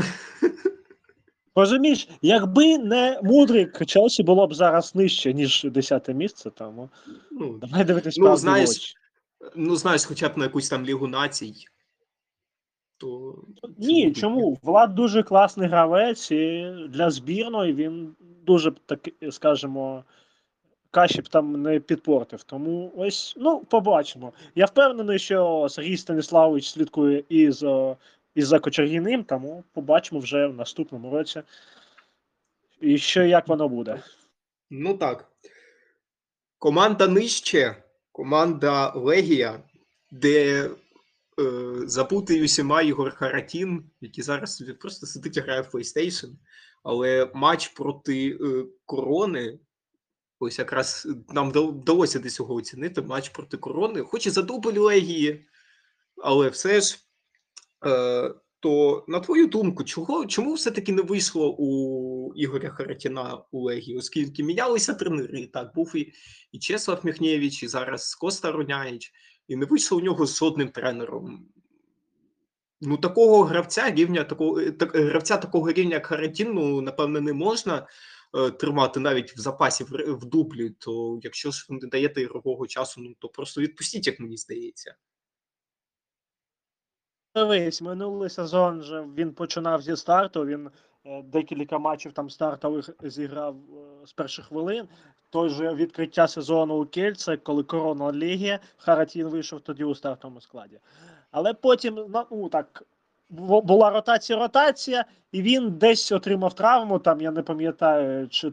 Розумієш, 1.56 2.08
якби 2.22 2.78
не 2.78 3.20
Мудрик, 3.24 3.86
Челсі 3.86 4.24
було 4.24 4.48
б 4.48 4.54
зараз 4.54 4.96
нижче, 4.96 5.34
ніж 5.34 5.64
10 5.64 6.08
місце. 6.08 6.50
Тому 6.50 6.90
ну, 7.32 7.58
давай 7.58 7.84
дивитись 7.84 8.18
Ну, 8.18 8.38
знаєш, 8.38 8.70
очі. 8.70 8.94
Ну, 9.56 9.76
знаєш, 9.76 10.06
хоча 10.06 10.30
б 10.30 10.38
на 10.38 10.44
якусь 10.44 10.70
там 10.70 10.86
Лігу 10.86 11.08
націй, 11.08 11.54
то. 13.02 13.36
Ні, 13.78 14.12
чому? 14.12 14.58
Влад 14.64 14.96
дуже 14.96 15.24
класний 15.24 15.70
гравець, 15.70 16.32
і 16.32 16.72
для 16.90 17.10
збірної 17.10 17.74
він 17.74 18.16
дуже 18.46 18.72
такий, 18.86 19.32
скажімо, 19.32 20.04
Кашіп 20.92 21.28
там 21.28 21.62
не 21.62 21.80
підпортив. 21.80 22.44
Тому 22.44 22.94
ось, 22.98 23.34
ну, 23.38 23.60
побачимо. 23.60 24.34
Я 24.56 24.66
впевнений, 24.66 25.20
що 25.20 25.68
Сергій 25.70 25.98
Станіславович 25.98 26.70
слідкує 26.70 27.24
і 27.30 27.52
за, 27.52 27.96
і 28.36 28.42
за 28.42 28.60
Кочергіним, 28.60 29.24
тому 29.24 29.64
побачимо 29.74 30.22
вже 30.22 30.48
в 30.48 30.56
наступному 30.56 31.12
році. 31.12 31.42
І 32.82 32.98
що 32.98 33.24
як 33.24 33.48
воно 33.48 33.70
буде. 33.70 34.02
Ну 34.70 34.94
так. 34.94 35.26
Команда 36.58 37.08
нижче, 37.08 37.76
команда 38.12 38.92
Легія, 38.96 39.60
де 40.12 40.70
забутий 41.86 42.44
усіма 42.44 42.82
Ігор 42.82 43.16
Харатін, 43.16 43.84
який 44.02 44.24
зараз 44.24 44.64
просто 44.80 45.06
сидить 45.06 45.38
і 45.38 45.40
грає 45.40 45.62
в 45.62 45.76
PlayStation. 45.76 46.30
Але 46.84 47.32
матч 47.34 47.68
проти 47.68 48.30
е, 48.30 48.66
корони. 48.86 49.60
Ось 50.40 50.60
якраз 50.60 51.08
нам 51.30 51.52
вдалося 51.52 52.20
десь 52.20 52.40
його 52.40 52.54
оцінити. 52.54 53.02
Матч 53.02 53.30
проти 53.30 53.58
корони, 53.58 54.02
хоч 54.02 54.28
і 54.28 54.30
за 54.30 54.42
дубль 54.42 54.80
Легії, 54.80 55.46
але 56.18 56.50
все 56.50 56.82
ж. 56.82 57.00
Е, 57.86 58.34
то 58.62 59.06
на 59.08 59.20
твою 59.20 59.48
думку, 59.48 59.84
чого, 59.84 60.26
чому 60.26 60.54
все-таки 60.54 60.92
не 60.92 61.02
вийшло 61.02 61.56
у 61.60 62.34
Ігоря 62.36 62.70
Харатіна 62.70 63.44
у 63.52 63.62
Легії, 63.62 63.98
оскільки 63.98 64.44
мінялися 64.44 64.94
тренери, 64.94 65.48
так, 65.48 65.76
був 65.76 65.96
і, 65.96 66.14
і 66.52 66.60
Чеслав 66.60 67.00
Міхнєвич, 67.04 67.64
і 67.64 67.68
зараз 67.68 68.16
Коста 68.16 68.52
Руняєч, 68.52 69.12
і 69.52 69.56
не 69.56 69.66
вийшло 69.66 69.98
у 69.98 70.02
нього 70.02 70.26
з 70.26 70.38
жодним 70.38 70.70
тренером. 70.70 71.46
Ну, 72.82 72.98
такого 72.98 73.44
гравця 73.44 73.92
рівня, 73.92 74.24
такого, 74.24 74.60
е, 74.60 74.72
так, 74.72 74.96
гравця 74.96 75.38
такого 75.38 75.72
рівня, 75.72 75.96
як 75.96 76.06
Харатін, 76.06 76.54
ну, 76.54 76.82
напевно, 76.82 77.22
не 77.22 77.34
можна 77.34 77.88
е, 78.38 78.52
тримати 78.52 79.00
навіть 79.00 79.38
в 79.38 79.40
запасі 79.40 79.84
в, 79.84 80.14
в 80.14 80.26
дублі, 80.26 80.70
то 80.70 81.20
якщо 81.24 81.52
ж 81.52 81.66
ви 81.70 81.78
не 81.82 81.88
даєте 81.88 82.22
ігрового 82.22 82.68
часу, 82.68 83.02
ну 83.02 83.16
то 83.20 83.30
просто 83.30 83.62
відпустіть, 83.62 84.08
як 84.08 84.20
мені 84.20 84.38
здається. 84.38 84.96
Дивись, 87.36 87.82
минулий 87.82 88.30
сезон 88.30 88.82
же 88.82 89.08
він 89.18 89.34
починав 89.34 89.82
зі 89.82 89.96
старту. 89.96 90.46
Він 90.46 90.70
декілька 91.06 91.78
матчів 91.78 92.14
там 92.14 92.30
стартових 92.30 92.90
зіграв 93.04 93.56
е, 93.56 94.08
з 94.08 94.14
перших 94.14 94.46
хвилин. 94.46 94.88
Той 95.30 95.50
же 95.50 95.74
відкриття 95.74 96.28
сезону 96.28 96.82
у 96.82 96.86
Кельце, 96.86 97.38
коли 97.38 97.64
корона 97.64 98.12
Лігія, 98.12 98.60
Харатін 98.78 99.28
вийшов 99.28 99.62
тоді 99.62 99.84
у 99.84 99.96
стартовому 99.96 100.42
складі. 100.42 100.80
Але 101.32 101.54
потім 101.54 102.06
ну, 102.32 102.50
так, 102.50 102.84
була 103.30 103.90
ротація, 103.90 104.40
ротація, 104.40 105.06
і 105.32 105.42
він 105.42 105.72
десь 105.72 106.12
отримав 106.12 106.54
травму. 106.54 107.00
Там 107.00 107.22
я 107.22 107.32
не 107.32 107.42
пам'ятаю, 107.42 108.28
чи 108.28 108.48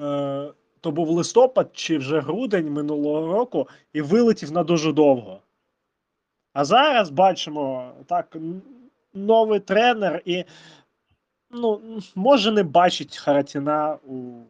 е, 0.00 0.52
то 0.80 0.90
був 0.90 1.10
листопад, 1.10 1.70
чи 1.72 1.98
вже 1.98 2.20
грудень 2.20 2.72
минулого 2.72 3.32
року, 3.32 3.68
і 3.92 4.02
вилетів 4.02 4.52
на 4.52 4.62
дуже 4.62 4.92
довго. 4.92 5.40
А 6.52 6.64
зараз 6.64 7.10
бачимо 7.10 7.92
так, 8.06 8.36
новий 9.14 9.60
тренер 9.60 10.22
і 10.24 10.44
ну, 11.50 12.00
може 12.14 12.52
не 12.52 12.62
бачить 12.62 13.16
Харатіна 13.16 13.98
у 14.04 14.44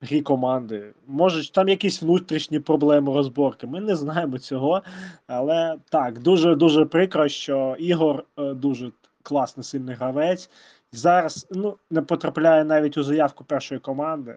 грі 0.00 0.22
команди. 0.22 0.94
Може, 1.06 1.52
там 1.52 1.68
якісь 1.68 2.02
внутрішні 2.02 2.60
проблеми 2.60 3.14
розборки. 3.14 3.66
Ми 3.66 3.80
не 3.80 3.96
знаємо 3.96 4.38
цього. 4.38 4.82
Але 5.26 5.78
так, 5.90 6.18
дуже 6.18 6.54
дуже 6.54 6.84
прикро, 6.84 7.28
що 7.28 7.76
Ігор 7.78 8.24
е, 8.36 8.54
дуже 8.54 8.92
класний 9.22 9.64
сильний 9.64 9.94
гравець. 9.94 10.50
Зараз 10.92 11.46
ну, 11.50 11.78
не 11.90 12.02
потрапляє 12.02 12.64
навіть 12.64 12.96
у 12.96 13.02
заявку 13.02 13.44
першої 13.44 13.80
команди. 13.80 14.36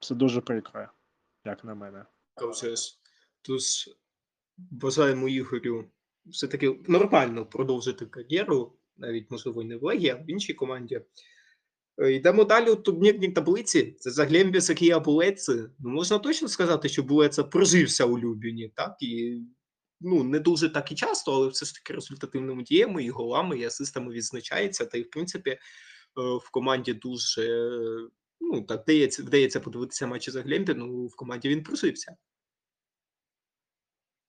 Це 0.00 0.14
дуже 0.14 0.40
прикро, 0.40 0.86
як 1.44 1.64
на 1.64 1.74
мене. 1.74 2.04
Тож 3.42 3.90
бажаємо 4.56 5.28
Ігорю 5.28 5.84
все-таки 6.26 6.80
нормально 6.88 7.46
продовжити 7.46 8.06
кар'єру, 8.06 8.72
навіть 9.00 9.30
можливо 9.30 9.64
не 9.64 9.76
в 9.76 9.82
Легі, 9.82 10.08
а 10.08 10.14
в 10.14 10.30
іншій 10.30 10.54
команді. 10.54 11.00
Е, 11.98 12.12
Йдемо 12.12 12.44
далі 12.44 12.70
у 12.70 12.76
турнірній 12.76 13.28
таблиці. 13.28 13.96
Це 13.98 14.10
Заглембі 14.10 14.60
Сакія 14.60 15.00
Булеці. 15.00 15.52
Ну, 15.78 15.90
можна 15.90 16.18
точно 16.18 16.48
сказати, 16.48 16.88
що 16.88 17.02
Булеца 17.02 17.44
прожився 17.44 18.04
у 18.04 18.18
Любіні, 18.18 18.72
так? 18.74 18.96
І 19.00 19.40
ну, 20.00 20.24
не 20.24 20.38
дуже 20.38 20.68
так 20.68 20.92
і 20.92 20.94
часто, 20.94 21.32
але 21.32 21.48
все 21.48 21.66
ж 21.66 21.74
таки 21.74 21.94
результативними 21.94 22.62
діями 22.62 23.04
і 23.04 23.10
голами, 23.10 23.58
і 23.58 23.64
асистами 23.64 24.12
відзначається. 24.12 24.86
Та 24.86 24.98
й, 24.98 25.02
в 25.02 25.10
принципі, 25.10 25.50
е, 25.50 25.58
в 26.16 26.50
команді 26.50 26.92
дуже 26.92 27.70
ну, 28.40 28.62
так 28.62 28.82
вдається, 28.82 29.22
вдається 29.22 29.60
подивитися 29.60 30.06
матчі 30.06 30.30
Заглембі, 30.30 30.74
ну 30.74 31.06
в 31.06 31.16
команді 31.16 31.48
він 31.48 31.62
прожився. 31.62 32.16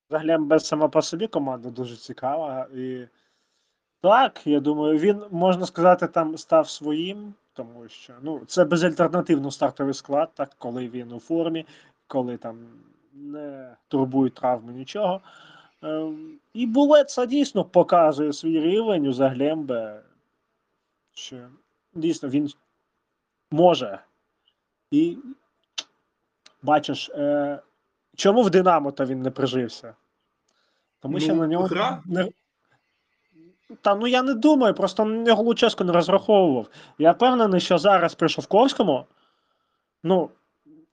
Загалом 0.10 0.48
без 0.48 0.68
сама 0.68 0.90
по 0.90 1.02
собі 1.02 1.28
команда 1.28 1.70
дуже 1.70 1.96
цікава. 1.96 2.70
І 2.76 3.08
так, 4.02 4.42
я 4.48 4.60
думаю, 4.60 5.00
він, 5.00 5.22
можна 5.32 5.66
сказати, 5.66 6.08
там 6.08 6.38
став 6.38 6.70
своїм, 6.70 7.34
тому 7.54 7.88
що 7.90 8.14
ну, 8.22 8.42
це 8.48 8.66
безальтернативно 8.66 9.52
стартовий 9.52 9.94
склад, 9.94 10.30
так, 10.34 10.56
коли 10.58 10.88
він 10.88 11.12
у 11.12 11.20
формі, 11.20 11.66
коли 12.08 12.38
там 12.38 12.58
не 13.14 13.76
турбують 13.88 14.34
травми 14.34 14.74
нічого. 14.74 15.22
Ем, 15.84 16.40
І 16.54 16.66
Булеца 16.68 17.26
дійсно 17.26 17.66
показує 17.66 18.34
свій 18.34 18.60
рівень 18.60 19.08
у 19.08 19.14
Заглембе, 19.14 20.02
що 21.14 21.38
дійсно 21.94 22.30
він 22.30 22.50
може. 23.52 24.00
І 24.92 25.18
бачиш, 26.62 27.10
е, 27.10 27.60
чому 28.16 28.42
в 28.42 28.50
Динамо 28.50 28.92
то 28.92 29.06
він 29.06 29.22
не 29.22 29.32
прижився? 29.32 29.96
Тому 31.00 31.20
що 31.20 31.34
Ну, 31.36 31.42
на 31.42 31.48
нього 31.48 31.66
гра. 31.66 32.02
не. 32.06 32.30
Та 33.82 33.96
ну 33.96 34.08
я 34.08 34.24
не 34.24 34.34
думаю, 34.34 34.74
просто 34.74 35.06
на 35.06 35.18
нього 35.18 35.44
Луческо 35.44 35.84
не 35.84 35.92
розраховував. 35.92 36.68
Я 37.00 37.12
впевнений, 37.12 37.62
що 37.62 37.78
зараз 37.78 38.16
при 38.16 38.30
Шовковському, 38.30 39.06
ну, 40.04 40.30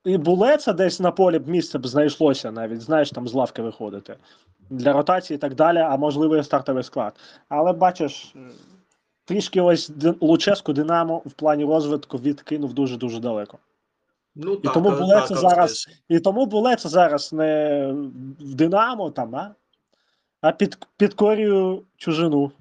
і 0.04 0.18
Булеца 0.18 0.72
десь 0.72 1.00
на 1.00 1.10
полі 1.10 1.38
б 1.38 1.48
місце 1.48 1.78
б 1.78 1.86
знайшлося 1.86 2.52
навіть, 2.52 2.80
знаєш, 2.80 3.10
там 3.10 3.28
з 3.28 3.34
лавки 3.34 3.62
виходити 3.62 4.16
для 4.70 4.92
ротації 4.92 5.34
і 5.34 5.38
так 5.38 5.54
далі, 5.54 5.78
а 5.78 5.96
можливо 5.96 6.36
і 6.36 6.44
стартовий 6.44 6.82
склад. 6.82 7.12
Але 7.48 7.72
бачиш, 7.72 8.32
е, 8.36 8.38
трішки 9.24 9.60
ось 9.60 9.90
Луческу 10.20 10.72
Динамо 10.72 11.22
в 11.26 11.32
плані 11.32 11.64
розвитку 11.64 12.18
відкинув 12.18 12.72
дуже-дуже 12.72 13.20
далеко. 13.20 13.58
Ну, 14.34 14.56
так, 14.56 14.74
тому 14.74 14.88
а- 14.88 14.96
Булеца 14.96 15.28
так, 15.28 15.38
зараз-. 15.38 15.88
І 16.08 16.20
тому 16.20 16.46
Булеца 16.46 16.88
зараз 16.88 17.32
не 17.32 17.92
в 18.40 18.54
Динамо 18.54 19.10
там, 19.10 19.36
а, 19.36 19.54
а 20.40 20.52
під, 20.52 20.78
підкорює 20.96 21.80
чужину. 21.96 22.52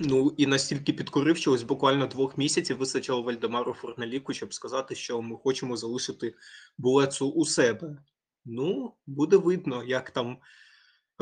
Ну 0.00 0.34
і 0.36 0.46
настільки 0.46 0.92
підкорив, 0.92 1.36
що 1.36 1.52
ось 1.52 1.62
буквально 1.62 2.06
двох 2.06 2.38
місяців 2.38 2.76
вистачило 2.76 3.22
Вальдемару 3.22 3.72
Форналіку, 3.72 4.32
щоб 4.32 4.54
сказати, 4.54 4.94
що 4.94 5.22
ми 5.22 5.36
хочемо 5.36 5.76
залишити 5.76 6.34
Булецу 6.78 7.30
у 7.30 7.44
себе. 7.44 7.96
Ну, 8.44 8.94
буде 9.06 9.36
видно, 9.36 9.84
як 9.84 10.10
там 10.10 10.38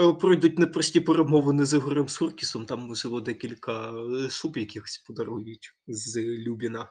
е, 0.01 0.13
пройдуть 0.13 0.59
непрості 0.59 1.01
перемовини 1.01 1.65
з 1.65 1.75
Ігорем 1.75 2.09
Суркісом. 2.09 2.67
Там, 2.67 2.81
можливо, 2.81 3.21
декілька 3.21 3.93
е, 3.93 4.31
шуб 4.31 4.57
якихось 4.57 4.99
подарують 4.99 5.75
з 5.87 6.17
Любіна. 6.19 6.89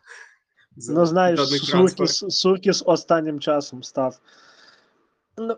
Ну, 0.89 1.05
знаєш. 1.05 1.39
Суркіс, 1.49 2.25
Суркіс 2.29 2.83
останнім 2.85 3.39
часом 3.39 3.83
став 3.83 4.19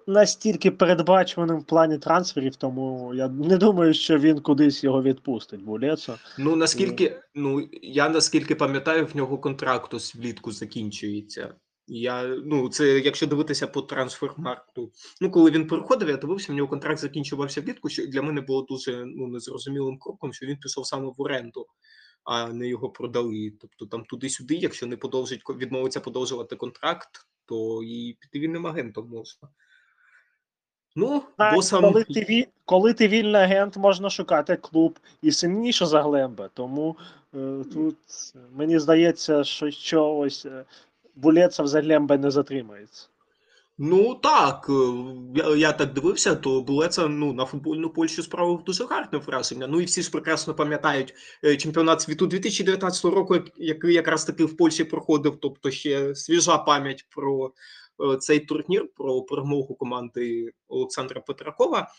настільки 0.07 0.71
передбачуваним 0.71 1.59
в 1.59 1.65
плані 1.65 1.97
трансферів, 1.97 2.55
тому 2.55 3.13
я 3.13 3.27
не 3.27 3.57
думаю, 3.57 3.93
що 3.93 4.17
він 4.17 4.39
кудись 4.39 4.83
його 4.83 5.03
відпустить, 5.03 5.63
Булецо. 5.63 6.17
Ну 6.37 6.55
наскільки, 6.55 7.19
ну 7.35 7.69
я 7.81 8.09
наскільки 8.09 8.55
пам'ятаю, 8.55 9.05
в 9.05 9.15
нього 9.15 9.37
контракт 9.37 9.93
ось 9.93 10.15
влітку 10.15 10.51
закінчується. 10.51 11.53
Я 11.87 12.27
ну 12.45 12.69
це 12.69 12.99
якщо 12.99 13.27
дивитися 13.27 13.67
по 13.67 13.81
трансфермарту. 13.81 14.91
Ну 15.21 15.31
коли 15.31 15.51
він 15.51 15.67
переходив, 15.67 16.09
я 16.09 16.17
дивився, 16.17 16.53
в 16.53 16.55
нього 16.55 16.69
контракт 16.69 16.99
закінчувався 16.99 17.61
влітку. 17.61 17.89
Що 17.89 18.07
для 18.07 18.21
мене 18.21 18.41
було 18.41 18.61
дуже 18.61 19.05
ну 19.05 19.27
незрозумілим 19.27 19.99
кроком, 19.99 20.33
що 20.33 20.45
він 20.45 20.57
пішов 20.57 20.85
саме 20.87 21.07
в 21.17 21.21
оренду, 21.21 21.67
а 22.23 22.47
не 22.47 22.67
його 22.67 22.89
продали. 22.89 23.53
Тобто 23.61 23.85
там 23.85 24.05
туди-сюди, 24.05 24.55
якщо 24.55 24.87
не 24.87 24.97
подовжить 24.97 25.41
відмовиться 25.49 25.99
подовжувати 25.99 26.55
контракт, 26.55 27.09
то 27.45 27.83
і 27.83 28.17
піти 28.19 28.39
вільним 28.39 28.67
агентом 28.67 29.09
можна. 29.09 29.49
Ну, 30.99 31.23
Так, 31.37 31.55
босам 31.55 31.81
коли, 31.81 32.03
ти, 32.03 32.19
ві- 32.19 32.47
коли 32.65 32.93
ти 32.93 33.07
вільний 33.07 33.41
агент, 33.41 33.77
можна 33.77 34.09
шукати 34.09 34.55
клуб 34.55 34.99
і 35.21 35.31
сильніше 35.31 35.85
за 35.85 36.01
Глембе. 36.01 36.49
Тому 36.53 36.95
е, 37.35 37.63
тут 37.73 37.95
мені 38.55 38.79
здається, 38.79 39.43
що, 39.43 39.71
що 39.71 40.15
ось 40.15 40.45
е, 40.45 40.63
Булецов 41.15 41.67
за 41.67 41.81
Глембе 41.81 42.17
не 42.17 42.31
затримається. 42.31 43.07
Ну 43.77 44.15
так, 44.15 44.67
е, 44.69 44.93
я, 45.35 45.55
я 45.55 45.71
так 45.71 45.93
дивився, 45.93 46.35
то 46.35 46.61
було 46.61 46.87
це 46.87 47.07
ну, 47.07 47.33
на 47.33 47.45
футбольну 47.45 47.89
Польщу 47.89 48.23
справив 48.23 48.63
дуже 48.63 48.85
гарне 48.85 49.17
враження. 49.19 49.67
Ну 49.67 49.81
і 49.81 49.85
всі 49.85 50.01
ж 50.01 50.11
прекрасно 50.11 50.53
пам'ятають 50.53 51.13
е, 51.43 51.55
чемпіонат 51.57 52.01
світу 52.01 52.27
2019 52.27 53.05
року, 53.05 53.33
як- 53.35 53.51
який 53.57 53.93
якраз 53.93 54.25
таки 54.25 54.45
в 54.45 54.57
Польщі 54.57 54.83
проходив. 54.83 55.37
Тобто 55.41 55.71
ще 55.71 56.15
свіжа 56.15 56.57
пам'ять 56.57 57.05
про 57.15 57.51
цей 58.19 58.39
турнір, 58.39 58.89
про 58.95 59.21
перемогу 59.21 59.75
команди 59.75 60.51
Олександра 60.67 61.21
Петракова. 61.21 61.91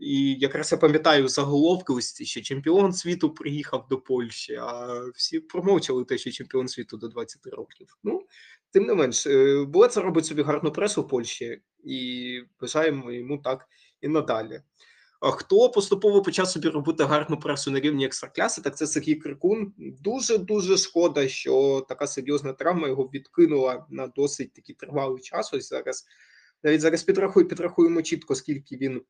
І 0.00 0.34
якраз 0.34 0.72
я 0.72 0.78
пам'ятаю 0.78 1.28
заголовки, 1.28 1.92
ось 1.92 2.12
ці, 2.12 2.24
що 2.24 2.40
чемпіон 2.40 2.92
світу 2.92 3.34
приїхав 3.34 3.86
до 3.90 3.98
Польщі, 3.98 4.54
а 4.54 5.00
всі 5.14 5.40
промовчали 5.40 6.04
те, 6.04 6.18
що 6.18 6.30
чемпіон 6.30 6.68
світу 6.68 6.96
до 6.96 7.08
20 7.08 7.46
років. 7.46 7.98
Ну, 8.04 8.26
тим 8.70 8.84
не 8.84 8.94
менш, 8.94 9.26
е, 9.26 9.64
Булеца 9.64 10.00
робить 10.00 10.26
собі 10.26 10.42
гарну 10.42 10.72
пресу 10.72 11.02
в 11.02 11.08
Польщі, 11.08 11.62
і 11.84 12.42
бажаємо 12.60 13.12
йому 13.12 13.38
так 13.38 13.68
і 14.00 14.08
надалі. 14.08 14.62
Хто 15.20 15.70
поступово 15.70 16.22
почав 16.22 16.48
собі 16.48 16.68
робити 16.68 17.04
гарну 17.04 17.36
пресу 17.36 17.70
на 17.70 17.80
рівні 17.80 18.06
екстракляси, 18.06 18.62
так 18.62 18.76
це 18.76 18.86
Сергій 18.86 19.14
Крикун. 19.14 19.72
Дуже 19.78 20.38
дуже 20.38 20.76
шкода, 20.76 21.28
що 21.28 21.86
така 21.88 22.06
серйозна 22.06 22.52
травма 22.52 22.88
його 22.88 23.02
відкинула 23.14 23.86
на 23.90 24.06
досить 24.06 24.52
такий 24.52 24.74
тривалий 24.74 25.22
час. 25.22 25.54
Ось 25.54 25.68
зараз 25.68 26.06
навіть 26.62 26.80
зараз 26.80 27.02
підрахую, 27.02 27.48
підрахуємо 27.48 28.02
чітко, 28.02 28.34
скільки 28.34 28.76
він 28.76 29.02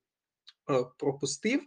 е, 0.70 0.84
пропустив. 0.98 1.60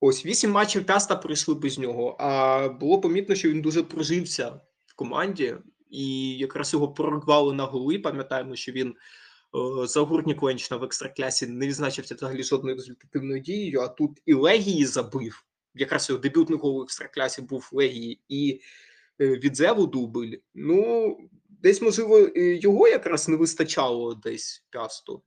Ось 0.00 0.26
вісім 0.26 0.50
матчів 0.50 0.86
Пяста 0.86 1.16
пройшли 1.16 1.54
без 1.54 1.78
нього. 1.78 2.16
А 2.20 2.68
було 2.68 3.00
помітно, 3.00 3.34
що 3.34 3.50
він 3.50 3.62
дуже 3.62 3.82
прожився 3.82 4.60
в 4.86 4.94
команді, 4.94 5.56
і 5.90 6.36
якраз 6.38 6.72
його 6.72 6.88
прорвали 6.88 7.54
на 7.54 7.64
голи. 7.64 7.98
Пам'ятаємо, 7.98 8.56
що 8.56 8.72
він 8.72 8.94
е, 9.54 9.86
за 9.86 10.00
гуртні 10.00 10.36
Ленчна 10.42 10.76
в 10.76 10.84
екстраклясі 10.84 11.46
не 11.46 11.66
відзначився 11.66 12.14
взагалі 12.14 12.42
жодною 12.42 12.76
результативною 12.76 13.40
дією. 13.40 13.80
А 13.80 13.88
тут 13.88 14.22
і 14.26 14.34
Легії 14.34 14.86
забив. 14.86 15.44
Якраз 15.74 16.08
його 16.08 16.20
дебютний 16.20 16.58
гол 16.58 16.80
в 16.80 16.82
екстраклясі 16.82 17.42
був 17.42 17.68
Легії, 17.72 18.20
і 18.28 18.60
е, 19.20 19.26
від 19.26 19.62
дубль. 19.76 20.34
Ну, 20.54 21.18
десь, 21.48 21.82
можливо, 21.82 22.28
його 22.36 22.88
якраз 22.88 23.28
не 23.28 23.36
вистачало 23.36 24.14
десь 24.14 24.64
пясту. 24.70 25.22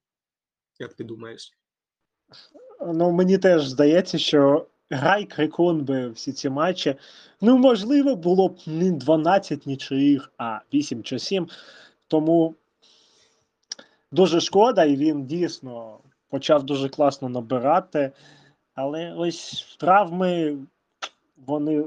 Як 0.80 0.94
ти 0.94 1.04
думаєш? 1.04 1.52
Ну, 2.94 3.12
мені 3.12 3.38
теж 3.38 3.68
здається, 3.68 4.18
що 4.18 4.68
грай 4.90 5.26
Крикун 5.26 5.86
би 5.86 6.10
всі 6.10 6.34
ці 6.34 6.50
матчі. 6.50 6.96
Ну, 7.42 7.58
можливо, 7.58 8.16
було 8.16 8.50
б 8.50 8.58
не 8.66 8.92
12 8.92 9.66
нічиїх, 9.66 10.32
а 10.38 10.60
8 10.74 11.04
чи 11.04 11.20
7. 11.20 11.48
Тому 12.08 12.56
дуже 14.12 14.42
шкода, 14.42 14.84
і 14.84 14.96
він 14.96 15.26
дійсно 15.26 16.00
почав 16.30 16.64
дуже 16.64 16.90
класно 16.90 17.30
набирати. 17.30 18.12
Але 18.76 19.14
ось 19.14 19.78
травми, 19.80 20.58
вони. 21.38 21.86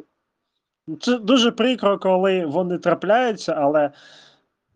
Це 1.00 1.18
дуже 1.18 1.50
прикро, 1.50 1.98
коли 1.98 2.46
вони 2.46 2.78
трапляються, 2.78 3.52
але 3.52 3.90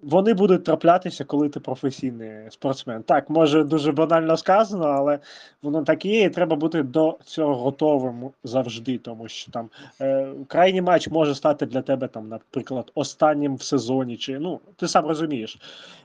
вони 0.04 0.34
будуть 0.34 0.64
траплятися, 0.64 1.25
коли 1.25 1.49
ти 1.49 1.61
професійний 1.61 2.50
спортсмен. 2.50 3.02
Так, 3.02 3.30
може 3.30 3.64
дуже 3.64 3.92
банально 3.92 4.37
сказано, 4.37 4.84
але 4.84 5.18
воно 5.62 5.84
так 5.84 6.04
і 6.04 6.08
є, 6.08 6.23
і 6.23 6.30
треба 6.30 6.56
бути 6.56 6.82
до 6.82 7.18
цього 7.25 7.54
готовим 7.54 8.30
завжди, 8.44 8.99
тому 8.99 9.28
що 9.28 9.50
там 9.50 9.70
е, 10.00 10.32
крайній 10.49 10.82
матч 10.82 11.08
може 11.08 11.34
стати 11.34 11.66
для 11.66 11.82
тебе, 11.82 12.08
там, 12.08 12.28
наприклад, 12.28 12.92
останнім 12.94 13.56
в 13.56 13.62
сезоні, 13.62 14.16
чи 14.16 14.38
ну, 14.38 14.61
ти 14.76 14.88
сам 14.88 15.06
розумієш. 15.06 15.58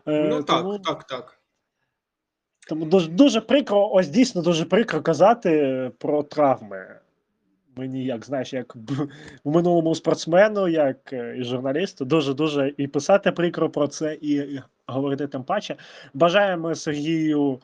Е, 0.07 0.27
Ну 0.29 0.43
так, 0.43 0.57
тому, 0.57 0.79
так, 0.79 1.03
так. 1.03 1.39
тому 2.69 2.85
дуже, 2.85 3.09
дуже 3.09 3.41
прикро, 3.41 3.89
ось 3.91 4.07
дійсно 4.07 4.41
дуже 4.41 4.65
прикро 4.65 5.01
казати 5.01 5.91
про 5.97 6.23
травми. 6.23 6.98
Мені, 7.79 8.05
як 8.05 8.25
знаєш, 8.25 8.53
як 8.53 8.75
в 9.43 9.51
минулому 9.51 9.95
спортсмену, 9.95 10.67
як 10.67 11.13
е, 11.13 11.35
і 11.37 11.43
журналісту, 11.43 12.05
дуже 12.05 12.33
дуже 12.33 12.73
і 12.77 12.87
писати 12.87 13.31
прикро 13.31 13.69
про 13.69 13.87
це, 13.87 14.17
і, 14.21 14.61
говорити 14.87 15.27
тим 15.27 15.43
паче. 15.43 15.75
Бажаємо 16.13 16.75
Сергію 16.75 17.59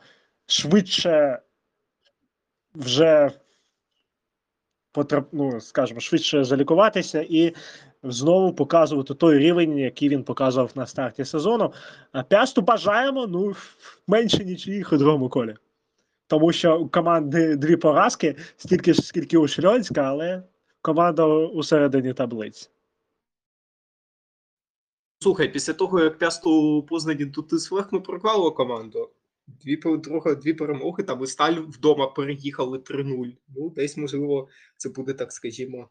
швидше 0.46 1.38
вже 2.74 3.30
потрап, 4.92 5.28
ну, 5.32 5.60
скажімо, 5.60 6.00
швидше 6.00 6.44
залікуватися 6.44 7.26
і 7.28 7.54
знову 8.02 8.52
показувати 8.52 9.14
той 9.14 9.38
рівень, 9.38 9.78
який 9.78 10.08
він 10.08 10.24
показував 10.24 10.70
на 10.74 10.86
старті 10.86 11.24
сезону. 11.24 11.72
А 12.12 12.22
пясту 12.22 12.62
бажаємо 12.62 13.26
ну, 13.26 13.54
менше 14.06 14.44
нічиїх 14.44 14.92
у 14.92 14.96
другому 14.96 15.28
колі. 15.28 15.54
Тому 16.26 16.52
що 16.52 16.78
у 16.80 16.88
команди 16.88 17.56
дві 17.56 17.76
поразки, 17.76 18.36
стільки 18.56 18.94
ж, 18.94 19.02
скільки 19.02 19.38
у 19.38 19.48
Шльонська, 19.48 20.02
але 20.02 20.42
команда 20.82 21.24
у 21.26 21.62
середині 21.62 22.14
таблиці. 22.14 22.68
Слухай, 25.18 25.52
після 25.52 25.72
того, 25.72 26.00
як 26.00 26.18
Пясту 26.18 26.82
Познані 26.82 27.26
тут 27.26 27.72
легко 27.72 28.00
прорвало 28.00 28.52
команду, 28.52 29.10
дві, 29.46 29.76
друга, 29.76 30.34
дві 30.34 30.54
перемоги, 30.54 31.02
там 31.02 31.22
і 31.22 31.26
Сталь 31.26 31.54
вдома 31.54 32.06
переїхали 32.06 32.78
3-0. 32.78 33.32
Ну, 33.56 33.70
десь, 33.70 33.96
можливо, 33.96 34.48
це 34.76 34.88
буде, 34.88 35.12
так 35.12 35.32
скажімо, 35.32 35.88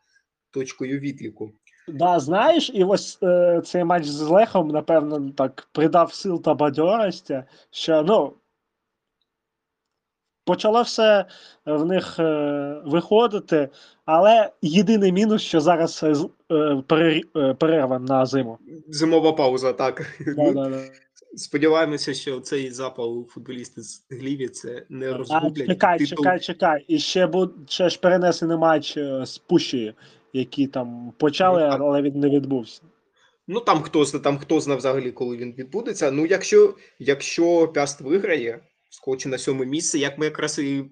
точкою 0.51 0.99
відліку. 0.99 1.51
Да, 1.87 2.19
знаєш, 2.19 2.71
і 2.73 2.83
ось 2.83 3.19
е, 3.23 3.61
цей 3.65 3.83
матч 3.83 4.05
з 4.05 4.21
Лехом, 4.21 4.67
напевно, 4.67 5.31
так 5.31 5.67
придав 5.71 6.13
сил 6.13 6.41
та 6.41 6.53
бадьорості, 6.53 7.43
що 7.71 8.03
ну. 8.03 8.33
Почало 10.45 10.81
все 10.83 11.25
в 11.65 11.85
них 11.85 12.19
е, 12.19 12.81
виходити, 12.85 13.69
але 14.05 14.49
єдиний 14.61 15.11
мінус, 15.11 15.41
що 15.41 15.61
зараз 15.61 16.03
е, 16.03 16.13
е, 16.91 17.21
е, 17.35 17.53
перерва 17.53 17.99
на 17.99 18.25
зиму. 18.25 18.57
Зимова 18.89 19.31
пауза, 19.33 19.73
так. 19.73 20.19
Ну, 20.37 20.53
Да-да-да. 20.53 20.81
Сподіваємося, 21.35 22.13
що 22.13 22.39
цей 22.39 22.71
запал 22.71 23.27
футболісти 23.29 23.81
з 23.81 24.05
Гліві 24.09 24.47
це 24.47 24.85
не 24.89 25.11
А, 25.11 25.17
розгублять. 25.17 25.67
чекай, 25.67 25.99
Титул- 25.99 26.07
чекай, 26.07 26.39
чекай. 26.39 26.85
І 26.87 26.99
ще 26.99 27.27
буде 27.27 27.53
ще 27.67 27.89
ж 27.89 27.99
перенесений 27.99 28.57
матч 28.57 28.97
е, 28.97 29.25
з 29.25 29.37
Пущею, 29.37 29.93
який 30.33 30.67
там 30.67 31.13
почали, 31.17 31.61
Ну, 31.79 31.85
але 31.85 32.01
він 32.01 32.19
не 32.19 32.29
відбувся. 32.29 32.81
Ну 33.47 33.59
там 33.59 33.81
хто 33.81 34.05
там 34.05 34.37
хто 34.37 34.59
знає 34.59 34.77
взагалі, 34.77 35.11
коли 35.11 35.37
він 35.37 35.53
відбудеться. 35.57 36.11
Ну, 36.11 36.25
якщо, 36.25 36.73
якщо 36.99 37.67
Пяст 37.67 38.01
виграє, 38.01 38.59
скочить 38.95 39.31
на 39.31 39.37
сьоме 39.37 39.65
місце, 39.65 39.99
як 39.99 40.17
ми 40.17 40.25
якраз 40.25 40.59
і 40.59 40.85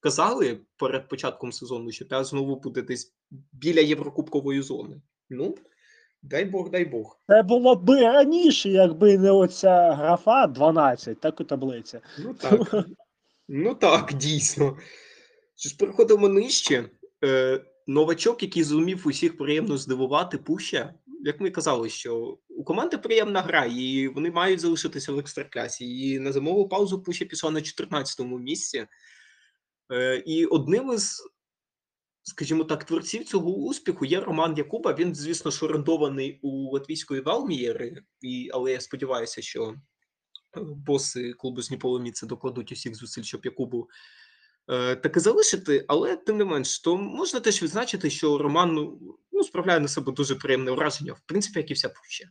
казали 0.00 0.60
перед 0.76 1.08
початком 1.08 1.52
сезону, 1.52 1.92
що 1.92 2.08
Пяст 2.08 2.30
знову 2.30 2.56
буде 2.56 2.82
десь 2.82 3.14
біля 3.52 3.80
Єврокубкової 3.80 4.62
зони. 4.62 5.00
Ну, 5.30 5.54
дай 6.22 6.44
Бог, 6.44 6.70
дай 6.70 6.84
Бог. 6.84 7.20
Це 7.28 7.42
було 7.42 7.74
б 7.74 7.90
раніше, 7.90 8.68
якби 8.68 9.18
не 9.18 9.30
оця 9.30 9.92
графа 9.92 10.46
12, 10.46 11.20
так 11.20 11.40
у 11.40 11.44
таблиці. 11.44 12.00
Ну 12.18 12.34
так. 12.34 12.86
ну 13.48 13.74
так, 13.74 14.14
дійсно. 14.14 14.76
Що 15.56 15.68
ж 15.68 15.76
переходимо 15.76 16.28
нижче. 16.28 16.84
Е, 17.24 17.60
новачок, 17.86 18.42
який 18.42 18.62
зумів 18.62 19.02
усіх 19.06 19.36
приємно 19.36 19.76
здивувати, 19.76 20.38
Пуща. 20.38 20.94
Як 21.26 21.40
ми 21.40 21.50
казали, 21.50 21.88
що 21.88 22.38
у 22.48 22.64
команди 22.64 22.98
приємна 22.98 23.42
гра, 23.42 23.64
і 23.64 24.08
вони 24.08 24.30
мають 24.30 24.60
залишитися 24.60 25.12
в 25.12 25.18
екстраклясі. 25.18 26.00
І 26.00 26.18
на 26.18 26.32
зимову 26.32 26.68
паузу 26.68 27.02
Пуща 27.02 27.24
пішла 27.24 27.50
на 27.50 27.60
14-му 27.60 28.38
місці. 28.38 28.86
Е, 29.92 30.22
і 30.26 30.46
одним 30.46 30.92
із, 30.92 31.22
скажімо 32.22 32.64
так, 32.64 32.84
творців 32.84 33.24
цього 33.24 33.50
успіху 33.50 34.04
є 34.04 34.20
Роман 34.20 34.56
Якуба. 34.56 34.94
Він, 34.94 35.14
звісно 35.14 35.50
ж, 35.50 35.64
орендований 35.64 36.38
у 36.42 36.72
латвійської 36.72 37.20
Валмієри, 37.20 38.02
і, 38.20 38.50
але 38.52 38.72
я 38.72 38.80
сподіваюся, 38.80 39.42
що 39.42 39.74
е, 40.56 40.60
боси 40.60 41.32
клубу 41.32 41.62
з 41.62 41.68
Дніполоміці 41.68 42.26
докладуть 42.26 42.72
усіх 42.72 42.94
зусиль, 42.94 43.22
щоб 43.22 43.44
Якубу 43.44 43.88
таки 45.02 45.20
залишити, 45.20 45.84
але 45.88 46.16
тим 46.16 46.36
не 46.36 46.44
менш, 46.44 46.78
то 46.78 46.96
можна 46.96 47.40
теж 47.40 47.62
відзначити, 47.62 48.10
що 48.10 48.38
Роман 48.38 48.74
ну, 48.74 48.98
ну, 49.32 49.44
справляє 49.44 49.80
на 49.80 49.88
себе 49.88 50.12
дуже 50.12 50.34
приємне 50.34 50.70
враження, 50.70 51.12
в 51.12 51.20
принципі, 51.26 51.58
як 51.58 51.70
і 51.70 51.74
вся 51.74 51.88
Пуща. 51.88 52.28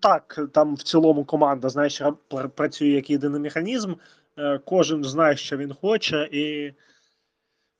Так, 0.00 0.40
там 0.54 0.74
в 0.74 0.82
цілому 0.82 1.24
команда, 1.24 1.68
знаєш, 1.68 2.00
ра- 2.02 2.48
працює 2.48 2.88
як 2.88 3.10
єдиний 3.10 3.40
механізм. 3.40 3.94
е, 4.38 4.58
Кожен 4.58 5.04
знає, 5.04 5.36
що 5.36 5.56
він 5.56 5.74
хоче, 5.74 6.28
і 6.32 6.72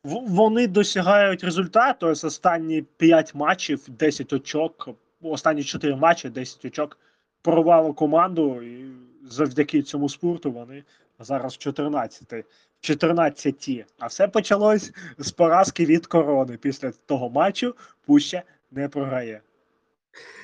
вони 0.04 0.66
досягають 0.66 1.44
результату. 1.44 2.06
Ось 2.06 2.24
останні 2.24 2.82
5 2.82 3.34
матчів, 3.34 3.84
10 3.88 4.32
очок, 4.32 4.88
останні 5.22 5.64
4 5.64 5.96
матчі, 5.96 6.28
10 6.28 6.64
очок 6.64 6.98
прорвало 7.42 7.94
команду. 7.94 8.62
І 8.62 8.90
завдяки 9.28 9.82
цьому 9.82 10.08
спорту 10.08 10.52
вони 10.52 10.84
зараз 11.18 11.56
14 11.56 12.44
14. 12.80 13.84
А 13.98 14.06
все 14.06 14.28
почалось 14.28 14.92
з 15.18 15.30
поразки 15.30 15.84
від 15.84 16.06
корони. 16.06 16.56
Після 16.56 16.90
того 16.90 17.30
матчу 17.30 17.74
Пуща 18.06 18.42
не 18.70 18.88
програє. 18.88 19.40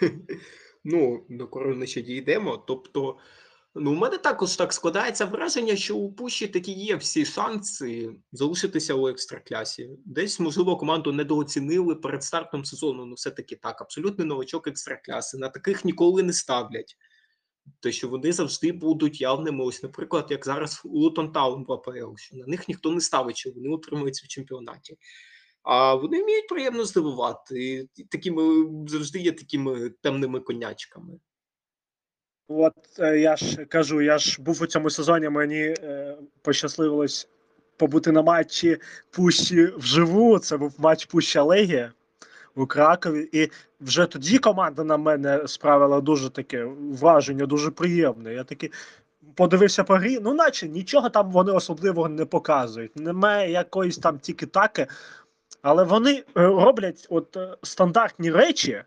Ну, 0.85 1.25
до 1.29 1.47
корони 1.47 1.87
ще 1.87 2.03
дійдемо. 2.03 2.57
Тобто, 2.57 3.17
Ну, 3.75 3.93
у 3.93 3.95
мене 3.95 4.19
також 4.19 4.57
так 4.57 4.73
складається 4.73 5.25
враження, 5.25 5.77
що 5.77 5.97
у 5.97 6.13
Пущі 6.13 6.49
такі 6.49 6.73
є 6.73 6.97
всі 6.97 7.25
шанси 7.25 8.11
залишитися 8.33 8.95
у 8.95 9.09
екстраклясі. 9.09 9.91
Десь, 10.05 10.41
можливо, 10.41 10.77
команду 10.77 11.13
недооцінили 11.13 11.95
перед 11.95 12.25
стартом 12.25 12.65
сезону. 12.65 13.07
Ну, 13.07 13.15
все-таки 13.15 13.57
так, 13.57 13.81
абсолютний 13.81 14.27
новачок 14.27 14.67
екстракляси. 14.67 15.39
На 15.39 15.49
таких 15.49 15.85
ніколи 15.85 16.23
не 16.23 16.33
ставлять. 16.33 16.97
Те, 17.81 17.93
що 17.93 18.09
вони 18.09 18.33
завжди 18.33 18.73
будуть 18.73 19.21
явними. 19.21 19.65
Ось, 19.65 19.83
наприклад, 19.83 20.27
як 20.31 20.47
зараз 20.47 20.83
Лутон 20.85 21.33
Таун 21.33 21.65
в 21.69 21.73
АПЛ, 21.73 22.17
що 22.17 22.37
на 22.37 22.47
них 22.47 22.69
ніхто 22.69 22.91
не 22.91 23.01
ставить, 23.01 23.37
що 23.37 23.51
вони 23.51 23.69
утримуються 23.69 24.23
в 24.25 24.29
чемпіонаті. 24.29 24.97
А 25.63 25.95
вони 25.95 26.23
вміють 26.23 26.49
приємно 26.49 26.85
здивувати. 26.85 27.89
І 27.97 28.05
такими 28.05 28.69
завжди 28.89 29.19
є 29.19 29.33
такими 29.33 29.91
темними 29.91 30.41
конячками. 30.41 31.19
От 32.49 32.75
е, 32.99 33.19
я 33.19 33.37
ж 33.37 33.65
кажу, 33.65 34.03
я 34.03 34.19
ж 34.19 34.43
був 34.43 34.63
у 34.63 34.67
цьому 34.67 34.91
сезоні, 34.91 35.29
мені 35.29 35.61
е, 35.61 36.19
пощасливилось 36.43 37.29
побути 37.77 38.13
на 38.13 38.23
матчі 38.23 38.79
Пущі 39.11 39.65
вживу. 39.65 40.39
Це 40.39 40.57
був 40.57 40.75
матч 40.79 41.07
Пуща 41.07 41.43
Легія 41.43 41.93
у 42.55 42.67
Кракові. 42.67 43.29
І 43.33 43.51
вже 43.81 44.07
тоді 44.07 44.39
команда 44.39 44.85
на 44.85 44.97
мене 44.97 45.49
справила 45.49 46.01
дуже 46.01 46.31
таке 46.31 46.65
враження, 47.01 47.47
дуже 47.47 47.71
приємне. 47.71 48.35
Я 48.35 48.45
такий 48.45 48.73
подивився 49.35 49.85
по 49.85 49.95
грі, 49.95 50.19
ну 50.23 50.35
наче 50.35 50.69
нічого 50.69 51.11
там 51.11 51.31
вони 51.31 51.53
особливого 51.53 52.09
не 52.09 52.25
показують. 52.25 52.97
Немає 52.97 53.51
якоїсь 53.51 53.99
там 53.99 54.19
тіки-таки, 54.19 54.87
але 55.63 55.85
вони 55.85 56.13
е, 56.13 56.25
роблять 56.35 57.07
от 57.11 57.37
е, 57.37 57.57
стандартні 57.63 58.31
речі. 58.31 58.83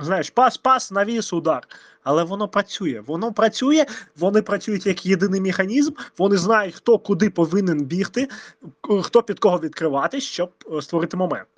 Знаєш, 0.00 0.30
пас, 0.30 0.56
пас, 0.56 0.90
навіс, 0.90 1.32
удар. 1.32 1.68
Але 2.02 2.24
воно 2.24 2.48
працює. 2.48 3.02
Воно 3.06 3.32
працює, 3.32 3.86
вони 4.16 4.42
працюють 4.42 4.86
як 4.86 5.06
єдиний 5.06 5.40
механізм, 5.40 5.92
вони 6.18 6.36
знають, 6.36 6.74
хто 6.74 6.98
куди 6.98 7.30
повинен 7.30 7.84
бігти, 7.84 8.28
хто 9.02 9.22
під 9.22 9.38
кого 9.38 9.58
відкриватись, 9.58 10.24
щоб 10.24 10.52
е, 10.72 10.82
створити 10.82 11.16
момент. 11.16 11.48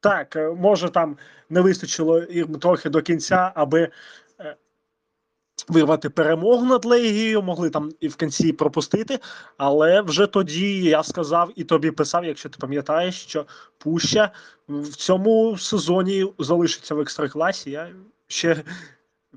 Так, 0.00 0.36
е, 0.36 0.50
може 0.50 0.90
там 0.90 1.16
не 1.50 1.60
вистачило 1.60 2.22
їм 2.22 2.58
трохи 2.58 2.90
до 2.90 3.02
кінця, 3.02 3.52
аби 3.54 3.90
е, 4.40 4.56
вирвати 5.68 6.10
перемогу 6.10 6.66
над 6.66 6.84
Легією, 6.84 7.42
могли 7.42 7.70
там 7.70 7.92
і 8.00 8.08
в 8.08 8.16
кінці 8.16 8.52
пропустити. 8.52 9.18
Але 9.56 10.00
вже 10.00 10.26
тоді 10.26 10.82
я 10.82 11.02
сказав 11.02 11.52
і 11.56 11.64
тобі 11.64 11.90
писав, 11.90 12.24
якщо 12.24 12.48
ти 12.48 12.58
пам'ятаєш, 12.60 13.22
що 13.22 13.46
Пуща 13.78 14.30
в 14.68 14.88
цьому 14.88 15.58
сезоні 15.58 16.32
залишиться 16.38 16.94
в 16.94 17.00
екстракласі. 17.00 17.70
Я 17.70 17.90
ще 18.26 18.64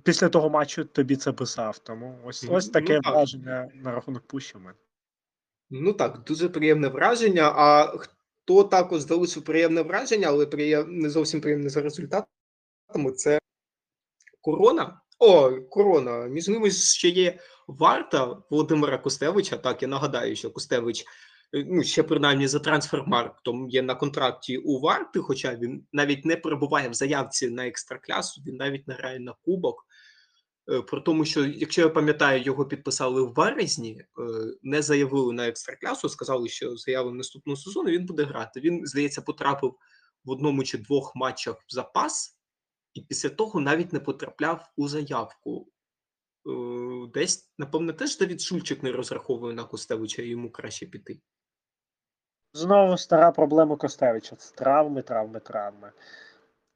після 0.03 0.29
того 0.29 0.49
матчу 0.49 0.85
тобі 0.85 1.15
це 1.15 1.31
писав. 1.31 1.77
Тому 1.77 2.19
ось 2.25 2.47
ось 2.49 2.69
таке 2.69 2.99
ну 3.03 3.11
враження 3.11 3.69
на 3.73 3.91
рахунок 3.91 4.23
Пущі. 4.27 4.57
в 4.57 4.61
мене. 4.61 4.77
Ну 5.69 5.93
так, 5.93 6.23
дуже 6.27 6.49
приємне 6.49 6.87
враження. 6.87 7.53
А 7.55 7.93
хто 8.43 8.63
також 8.63 9.01
залишив 9.01 9.43
приємне 9.43 9.81
враження, 9.81 10.27
але 10.27 10.45
приєм... 10.45 10.97
не 10.99 11.09
зовсім 11.09 11.41
приємне 11.41 11.69
за 11.69 11.81
результатами, 11.81 13.11
це 13.15 13.39
корона. 14.41 15.01
О, 15.19 15.51
корона. 15.69 16.27
Між 16.27 16.47
ними 16.47 16.71
ще 16.71 17.09
є 17.09 17.39
варта 17.67 18.37
Володимира 18.49 18.97
Костевича. 18.97 19.57
Так, 19.57 19.81
я 19.81 19.87
нагадаю, 19.87 20.35
що 20.35 20.51
Костевич, 20.51 21.05
е, 21.53 21.65
ну, 21.67 21.83
ще 21.83 22.03
принаймні 22.03 22.47
за 22.47 22.59
трансфермарктом 22.59 23.69
є 23.69 23.81
на 23.81 23.95
контракті 23.95 24.57
у 24.57 24.79
варти, 24.79 25.19
хоча 25.19 25.55
він 25.55 25.85
навіть 25.93 26.25
не 26.25 26.35
перебуває 26.35 26.89
в 26.89 26.93
заявці 26.93 27.49
на 27.49 27.67
екстраклясу, 27.67 28.41
він 28.47 28.55
навіть 28.55 28.87
не 28.87 28.93
грає 28.93 29.19
на 29.19 29.33
кубок. 29.45 29.85
Е, 30.71 30.81
Про 30.81 31.01
тому, 31.01 31.25
що 31.25 31.45
якщо 31.45 31.81
я 31.81 31.89
пам'ятаю, 31.89 32.43
його 32.43 32.65
підписали 32.65 33.21
в 33.21 33.33
березні, 33.33 33.99
е, 33.99 34.05
не 34.61 34.81
заявили 34.81 35.33
на 35.33 35.47
екстраклясу, 35.47 36.09
сказали, 36.09 36.49
що 36.49 36.75
заявимо 36.75 37.15
наступного 37.15 37.57
сезону. 37.57 37.89
Він 37.89 38.05
буде 38.05 38.23
грати. 38.23 38.59
Він, 38.59 38.85
здається, 38.85 39.21
потрапив 39.21 39.75
в 40.25 40.29
одному 40.29 40.63
чи 40.63 40.77
двох 40.77 41.15
матчах 41.15 41.55
в 41.55 41.73
запас, 41.73 42.39
і 42.93 43.01
після 43.01 43.29
того 43.29 43.59
навіть 43.59 43.93
не 43.93 43.99
потрапляв 43.99 44.71
у 44.77 44.87
заявку. 44.87 45.67
Е, 46.47 46.51
Десь, 47.13 47.53
напевно, 47.57 47.93
теж 47.93 48.17
Давід 48.17 48.41
Шульчик 48.41 48.83
не 48.83 48.91
розраховує 48.91 49.53
на 49.53 49.63
Костевича, 49.63 50.21
і 50.21 50.27
йому 50.27 50.51
краще 50.51 50.85
піти. 50.85 51.21
Знову 52.53 52.97
стара 52.97 53.31
проблема 53.31 53.75
Костевича. 53.75 54.35
Травми, 54.55 55.01
травми, 55.01 55.39
травми. 55.39 55.91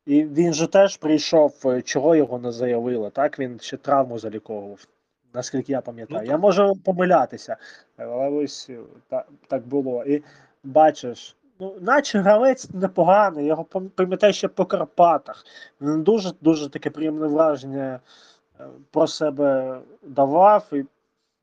І 0.08 0.24
він 0.24 0.54
же 0.54 0.67
теж 0.67 0.98
прийшов, 0.98 1.54
е, 1.65 1.82
чого 1.82 2.15
його 2.15 2.39
не 2.39 2.52
заявили. 2.52 3.10
Так, 3.10 3.39
він 3.39 3.60
ще 3.60 3.78
травму 3.78 4.20
заліковував, 4.20 4.88
наскільки 5.34 5.72
я 5.72 5.82
пам'ятаю. 5.82 6.22
Ну, 6.24 6.32
я 6.32 6.38
можу 6.38 6.76
помилятися, 6.86 7.58
але 7.98 8.30
ось 8.30 8.67
е, 8.70 8.78
так, 9.10 9.28
так 9.48 9.67
було. 9.67 10.04
І 10.04 10.24
бачиш, 10.63 11.36
ну, 11.60 11.76
наче 11.82 12.20
гравець 12.20 12.70
непоганий, 12.74 13.46
його 13.46 13.63
пам- 13.63 13.89
пам'ятаю 13.89 14.34
ще 14.34 14.48
по 14.48 14.65
Карпатах. 14.65 15.46
Він 15.82 16.04
дуже 16.04 16.32
дуже 16.41 16.70
таке 16.70 16.89
приємне 16.89 17.28
враження 17.28 18.00
е, 18.60 18.63
про 18.91 19.08
себе 19.08 19.80
давав. 20.04 20.65
І 20.72 20.86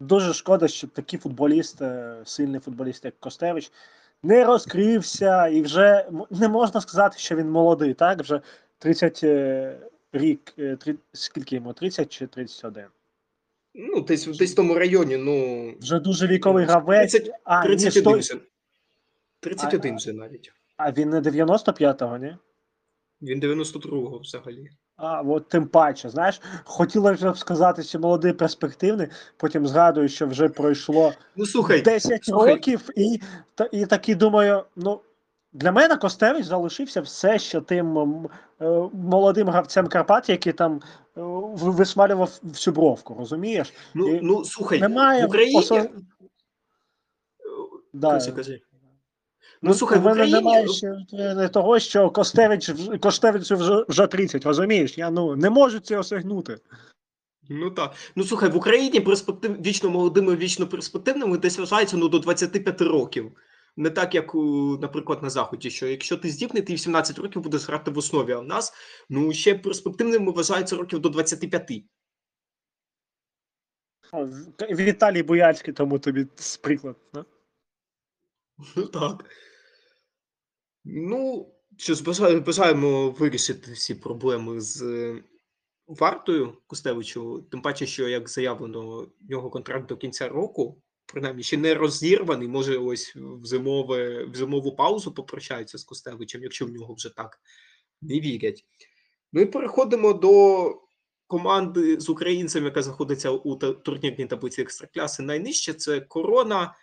дуже 0.01 0.35
шкода, 0.35 0.69
що 0.69 0.87
такі 0.87 1.19
футболісти, 1.19 2.15
сильний 2.25 2.61
футболіст, 2.61 3.05
як 3.05 3.15
Костевич, 3.21 3.73
не 4.25 4.45
розкрився 4.45 5.49
і 5.49 5.63
вже 5.63 6.09
не 6.31 6.49
можна 6.49 6.81
сказати, 6.81 7.19
що 7.19 7.37
він 7.37 7.51
молодий, 7.51 7.95
так? 7.95 8.21
Вже 8.21 8.41
30 8.79 9.21
е, 9.25 9.79
рік, 10.13 10.55
е, 10.59 10.77
три- 10.77 10.97
скільки 11.13 11.57
йому? 11.57 11.73
30 11.73 12.13
чи 12.13 12.27
31? 12.27 12.85
Ну, 13.75 14.01
десь, 14.01 14.27
десь 14.27 14.53
в 14.53 14.57
тому 14.57 14.75
районі, 14.75 15.17
ну. 15.17 15.71
Вже 15.81 15.99
дуже 15.99 16.27
віковий 16.27 16.65
гравець. 16.65 17.13
30 17.13 17.35
а, 17.45 17.63
ні, 17.63 17.69
31 17.69 18.23
сто- 18.23 18.37
вже. 18.37 18.45
31 19.41 19.97
вже 19.97 20.13
навіть. 20.13 20.53
а 20.77 20.93
він 20.93 21.11
не 21.11 21.21
95-го, 21.21 22.19
ні? 22.19 22.37
Він 23.23 23.41
92-го 23.41 24.19
взагалі. 24.19 24.71
А, 24.97 25.23
от 25.23 25.49
тим 25.49 25.67
паче, 25.67 26.11
знаєш, 26.11 26.41
хотілося 26.65 27.31
б 27.31 27.39
сказати, 27.39 27.83
що 27.83 27.99
молодий 27.99 28.33
перспективний, 28.33 29.09
потім 29.37 29.67
згадую, 29.67 30.09
що 30.09 30.27
вже 30.27 30.49
пройшло 30.49 31.13
Ну 31.37 31.47
слухай, 31.47 31.83
10 31.83 32.25
слухай. 32.25 32.51
років, 32.55 32.91
і, 32.97 33.21
та, 33.55 33.69
і 33.73 33.87
такий 33.87 34.15
думаю, 34.15 34.65
ну. 34.77 35.01
Для 35.57 35.73
мене 35.73 35.97
Костевич 35.97 36.47
залишився 36.47 37.01
все 37.01 37.39
ще 37.39 37.61
тим 37.61 37.99
е, 38.61 38.89
молодим 38.93 39.49
гравцем 39.49 39.87
Карпат, 39.87 40.29
який 40.29 40.53
там 40.53 40.81
е, 41.17 41.21
висмалював 41.55 42.41
всю 42.43 42.75
бровку, 42.75 43.15
розумієш? 43.19 43.73
ну, 43.95 44.09
і 44.15 44.21
ну 44.23 44.45
слухай, 44.45 44.81
немає 44.81 45.23
в 45.23 45.29
Україні. 45.29 45.61
осо- 45.61 45.89
Да. 47.93 48.11
Кажи, 48.11 48.33
кажи. 48.33 48.61
Ну, 49.67 49.75
слухай, 49.75 49.99
в 49.99 50.03
мене 50.03 50.13
Україні 50.13 50.35
немає 50.35 50.69
ще 50.69 51.49
того, 51.49 51.79
що 51.79 52.11
Костевич 52.11 52.71
Костевичу 53.01 53.57
вже, 53.57 53.85
вже 53.89 54.07
30, 54.07 54.47
розумієш? 54.47 54.99
Я 54.99 55.11
ну 55.11 55.37
не 55.37 55.51
можу 55.51 55.79
цього 55.79 56.01
осягнути. 56.01 56.59
Ну 57.49 57.71
так. 57.71 57.95
Ну 58.17 58.25
слухай, 58.25 58.51
в 58.51 58.57
Україні 58.57 59.01
перспектив 59.01 59.63
вічно 59.63 59.91
молодими, 59.91 60.37
вічно 60.37 60.67
перспективними 60.67 61.39
десь 61.39 61.59
вважається 61.59 61.97
ну, 61.97 62.09
до 62.09 62.19
25 62.19 62.81
років. 62.81 63.33
Не 63.77 63.91
так, 63.91 64.15
як, 64.15 64.35
наприклад, 64.81 65.23
на 65.23 65.31
Заході, 65.31 65.71
що 65.71 65.87
якщо 65.87 66.17
ти 66.17 66.31
здібний, 66.31 66.63
ти 66.63 66.75
в 66.75 66.81
17 66.81 67.19
років 67.19 67.43
будеш 67.43 67.69
грати 67.69 67.91
в 67.91 67.99
основі, 67.99 68.33
а 68.33 68.39
в 68.39 68.45
нас 68.45 68.73
ну, 69.09 69.33
ще 69.33 69.55
перспективними 69.55 70.33
вважаються 70.33 70.77
років 70.77 70.99
до 70.99 71.09
25. 71.09 71.73
Віталій 74.71 75.23
Буяльський, 75.23 75.75
тому 75.75 75.99
тобі 75.99 76.27
з 76.37 76.57
приклад. 76.57 76.97
Да? 77.15 77.25
Ну 78.77 78.83
так. 78.83 79.25
Ну, 80.85 81.53
що 81.77 81.95
бажаємо 82.41 83.11
вирішити 83.11 83.73
всі 83.73 83.95
проблеми 83.95 84.61
з 84.61 84.83
е, 84.83 85.23
вартою 85.87 86.57
Кустевичу. 86.67 87.47
Тим 87.51 87.63
паче, 87.63 87.87
що 87.87 88.09
як 88.09 88.29
заявлено, 88.29 89.01
в 89.21 89.31
нього 89.31 89.51
контракт 89.51 89.89
до 89.89 89.97
кінця 89.97 90.29
року, 90.29 90.83
принаймні 91.07 91.43
ще 91.43 91.57
не 91.57 91.75
розірваний. 91.75 92.49
Може, 92.49 92.79
ось 92.79 93.17
в 93.17 93.45
зимове, 93.45 94.25
в 94.25 94.35
зимову 94.35 94.77
паузу 94.77 95.15
попрощаються 95.15 95.79
з 95.79 95.85
Кустевичем, 95.85 96.43
якщо 96.43 96.67
в 96.67 96.71
нього 96.71 96.95
вже 96.95 97.15
так 97.17 97.41
не 98.03 98.21
вірять. 98.21 98.65
Ну 99.33 99.41
і 99.41 99.47
переходимо 99.47 100.13
до 100.13 100.75
команди 101.27 102.01
з 102.01 102.09
українцем, 102.09 102.65
яка 102.65 102.83
знаходиться 102.83 103.31
у 103.31 103.57
турнірній 103.57 104.27
таблиці 104.27 104.63
екстракляси. 104.63 105.23
Найнижче 105.23 105.75
це 105.75 106.01
корона. 106.01 106.75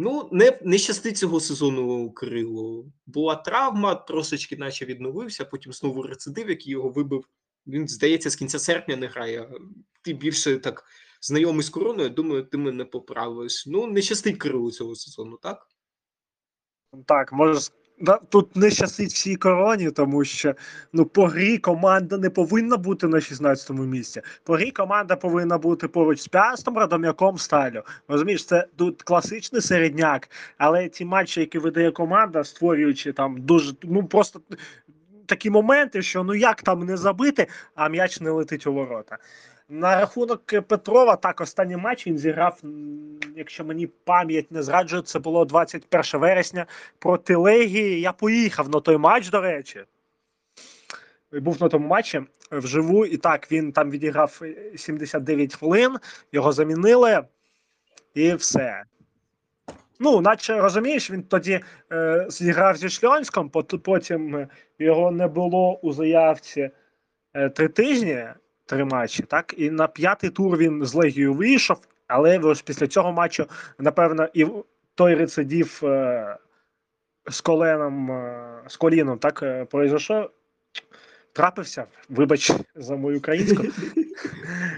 Ну, 0.00 0.28
не, 0.32 0.58
не 0.62 0.78
щастить 0.78 1.18
цього 1.18 1.40
сезону 1.40 2.10
Крилу. 2.10 2.92
Була 3.06 3.36
травма, 3.36 3.94
трошечки 3.94 4.56
наче 4.56 4.84
відновився, 4.84 5.44
потім 5.44 5.72
знову 5.72 6.02
рецидив, 6.02 6.48
який 6.48 6.72
його 6.72 6.88
вибив. 6.88 7.28
Він, 7.66 7.88
здається, 7.88 8.30
з 8.30 8.36
кінця 8.36 8.58
серпня 8.58 8.96
не 8.96 9.06
грає. 9.06 9.50
Ти 10.02 10.12
більше 10.12 10.58
так 10.58 10.84
знайомий 11.20 11.62
з 11.62 11.70
короною, 11.70 12.10
думаю, 12.10 12.42
ти 12.42 12.58
мене 12.58 12.84
поправиш. 12.84 13.66
Ну, 13.66 13.86
не 13.86 14.02
щастить 14.02 14.38
Крилу 14.38 14.70
цього 14.70 14.94
сезону, 14.94 15.38
так? 15.42 15.66
Так, 17.06 17.30
да, 17.32 17.77
тут 18.28 18.56
не 18.56 18.70
щастить 18.70 19.12
всій 19.12 19.36
короні, 19.36 19.90
тому 19.90 20.24
що 20.24 20.54
ну, 20.92 21.04
по 21.06 21.26
грі 21.26 21.58
команда 21.58 22.18
не 22.18 22.30
повинна 22.30 22.76
бути 22.76 23.08
на 23.08 23.16
16-му 23.16 23.84
місці. 23.84 24.22
По 24.44 24.54
грі 24.54 24.70
команда 24.70 25.16
повинна 25.16 25.58
бути 25.58 25.88
поруч 25.88 26.20
з 26.20 26.28
Пястом, 26.28 26.78
Радом'яком, 26.78 27.38
Сталю. 27.38 27.82
Розумієш, 28.08 28.44
це 28.44 28.66
тут 28.76 29.02
класичний 29.02 29.62
середняк, 29.62 30.28
але 30.58 30.88
ті 30.88 31.04
матчі, 31.04 31.40
які 31.40 31.58
видає 31.58 31.90
команда, 31.90 32.44
створюючи 32.44 33.12
там 33.12 33.40
дуже 33.40 33.74
ну 33.82 34.06
просто 34.06 34.40
такі 35.26 35.50
моменти, 35.50 36.02
що 36.02 36.24
ну 36.24 36.34
як 36.34 36.62
там 36.62 36.86
не 36.86 36.96
забити, 36.96 37.46
а 37.74 37.88
м'яч 37.88 38.20
не 38.20 38.30
летить 38.30 38.66
у 38.66 38.72
ворота. 38.72 39.18
На 39.70 40.00
рахунок 40.00 40.46
Петрова, 40.68 41.16
так, 41.16 41.40
останній 41.40 41.76
матч 41.76 42.06
він 42.06 42.18
зіграв, 42.18 42.60
якщо 43.36 43.64
мені 43.64 43.86
пам'ять 43.86 44.52
не 44.52 44.62
зраджує, 44.62 45.02
це 45.02 45.18
було 45.18 45.44
21 45.44 46.20
вересня 46.20 46.66
проти 46.98 47.36
Легії. 47.36 48.00
Я 48.00 48.12
поїхав 48.12 48.68
на 48.68 48.80
той 48.80 48.96
матч, 48.96 49.30
до 49.30 49.40
речі. 49.40 49.84
Був 51.32 51.62
на 51.62 51.68
тому 51.68 51.88
матчі 51.88 52.22
вживу, 52.52 53.06
і 53.06 53.16
так 53.16 53.52
він 53.52 53.72
там 53.72 53.90
відіграв 53.90 54.40
е, 54.42 54.78
79 54.78 55.54
хвилин, 55.54 55.96
його 56.32 56.52
замінили, 56.52 57.24
і 58.14 58.34
все. 58.34 58.82
Ну, 60.00 60.20
наче 60.20 60.60
розумієш, 60.60 61.10
він 61.10 61.22
тоді 61.22 61.60
е, 61.92 62.26
зіграв 62.28 62.76
зі 62.76 62.88
Шльонськом, 62.88 63.50
потім 63.82 64.48
його 64.78 65.10
не 65.10 65.28
було 65.28 65.78
у 65.82 65.92
заявці 65.92 66.70
е, 67.34 67.48
три 67.48 67.68
тижні, 67.68 68.24
три 68.68 68.84
матчі, 68.84 69.22
так? 69.22 69.54
І 69.56 69.70
на 69.70 69.86
п'ятий 69.86 70.30
тур 70.30 70.56
він 70.56 70.84
з 70.84 70.94
Легією 70.94 71.34
вийшов, 71.34 71.78
але 72.06 72.38
ось 72.38 72.62
після 72.62 72.86
цього 72.86 73.12
матчу, 73.12 73.46
напевно, 73.78 74.28
і 74.34 74.46
той 74.94 75.14
рецидив 75.14 75.80
е, 75.84 76.36
з 77.26 77.40
коленом, 77.40 78.10
е, 78.10 78.62
з 78.66 78.76
коліном, 78.76 79.18
так, 79.18 79.42
е, 79.42 79.64
произошов. 79.64 80.30
Трапився, 81.32 81.84
вибач 82.08 82.52
за 82.74 82.96
мою 82.96 83.18
українську. 83.18 83.62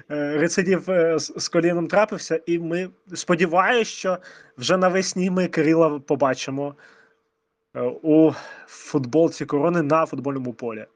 Рецидив 0.09 0.91
е, 0.91 1.19
з 1.19 1.49
коліном 1.49 1.89
трапився, 1.89 2.41
і 2.47 2.59
ми 2.59 2.89
сподіваюся, 3.15 3.91
що 3.91 4.19
вже 4.59 4.77
навесні 4.77 5.31
ми 5.31 5.49
Кирила 5.49 5.99
побачимо 5.99 6.75
у 8.03 8.33
футболці 8.67 9.47
корони 9.47 9.83
на 9.83 10.07
футбольному 10.07 10.53
полі. 10.53 10.87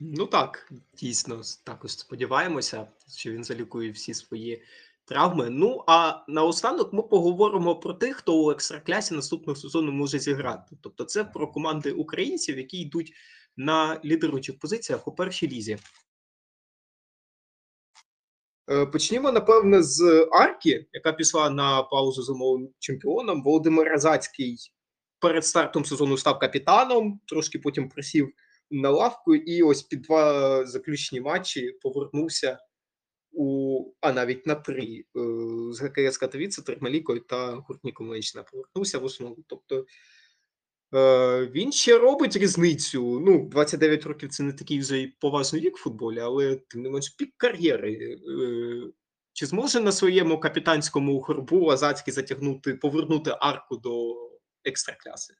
Ну 0.00 0.26
так, 0.26 0.72
дійсно, 0.98 1.42
також 1.64 1.90
сподіваємося, 1.90 2.86
що 3.16 3.32
він 3.32 3.44
залікує 3.44 3.90
всі 3.90 4.14
свої 4.14 4.62
травми. 5.04 5.50
Ну 5.50 5.84
а 5.86 6.24
наостанок 6.28 6.92
ми 6.92 7.02
поговоримо 7.02 7.76
про 7.76 7.94
тих, 7.94 8.16
хто 8.16 8.44
у 8.44 8.50
екстраклясі 8.50 9.14
наступного 9.14 9.56
сезону 9.56 9.92
може 9.92 10.18
зіграти. 10.18 10.76
Тобто, 10.80 11.04
це 11.04 11.24
про 11.24 11.48
команди 11.52 11.92
українців, 11.92 12.58
які 12.58 12.78
йдуть 12.80 13.12
на 13.56 14.00
лідеруючих 14.04 14.58
позиціях 14.58 15.08
у 15.08 15.12
першій 15.12 15.48
лізі. 15.48 15.78
Е, 18.70 18.86
Почнімо, 18.86 19.32
напевне, 19.32 19.82
з 19.82 20.28
Арки, 20.32 20.86
яка 20.92 21.12
пішла 21.12 21.50
на 21.50 21.82
паузу 21.82 22.22
зимовим 22.22 22.68
чемпіоном. 22.78 23.42
Володимир 23.42 23.88
Разацький 23.88 24.72
перед 25.18 25.46
стартом 25.46 25.84
сезону 25.84 26.16
став 26.16 26.38
капітаном, 26.38 27.20
трошки 27.26 27.58
потім 27.58 27.88
присів 27.88 28.32
на 28.70 28.90
лавку, 28.90 29.34
і 29.34 29.62
ось 29.62 29.82
під 29.82 30.02
два 30.02 30.66
заключні 30.66 31.20
матчі 31.20 31.72
повернувся 31.82 32.58
у, 33.32 33.84
а 34.00 34.12
навіть 34.12 34.46
на 34.46 34.54
три 34.54 35.04
е, 35.16 35.20
з 35.72 35.80
ГКС 35.80 36.18
Катовіце, 36.18 36.62
Термалікою 36.62 37.20
та 37.20 37.54
Гуртніком 37.54 38.08
Ленщина 38.08 38.44
повернувся 38.44 38.98
в 38.98 39.04
основу. 39.04 39.44
Тобто 39.46 39.86
е, 40.94 41.46
він 41.46 41.72
ще 41.72 41.98
робить 41.98 42.36
різницю. 42.36 43.20
Ну, 43.20 43.48
29 43.48 44.06
років 44.06 44.28
це 44.28 44.42
не 44.42 44.52
такий 44.52 44.78
вже 44.80 45.12
поважний 45.20 45.62
вік 45.62 45.76
в 45.76 45.80
футболі, 45.80 46.18
але 46.18 46.56
тим 46.56 46.82
не 46.82 46.90
менш 46.90 47.08
пік 47.10 47.34
кар'єри. 47.36 47.94
Е, 47.94 48.92
чи 49.32 49.46
зможе 49.46 49.80
на 49.80 49.92
своєму 49.92 50.40
капітанському 50.40 51.20
горбу 51.20 51.64
Лазацький 51.64 52.14
затягнути, 52.14 52.74
повернути 52.74 53.36
арку 53.40 53.76
до 53.76 54.14
екстракляси? 54.64 55.34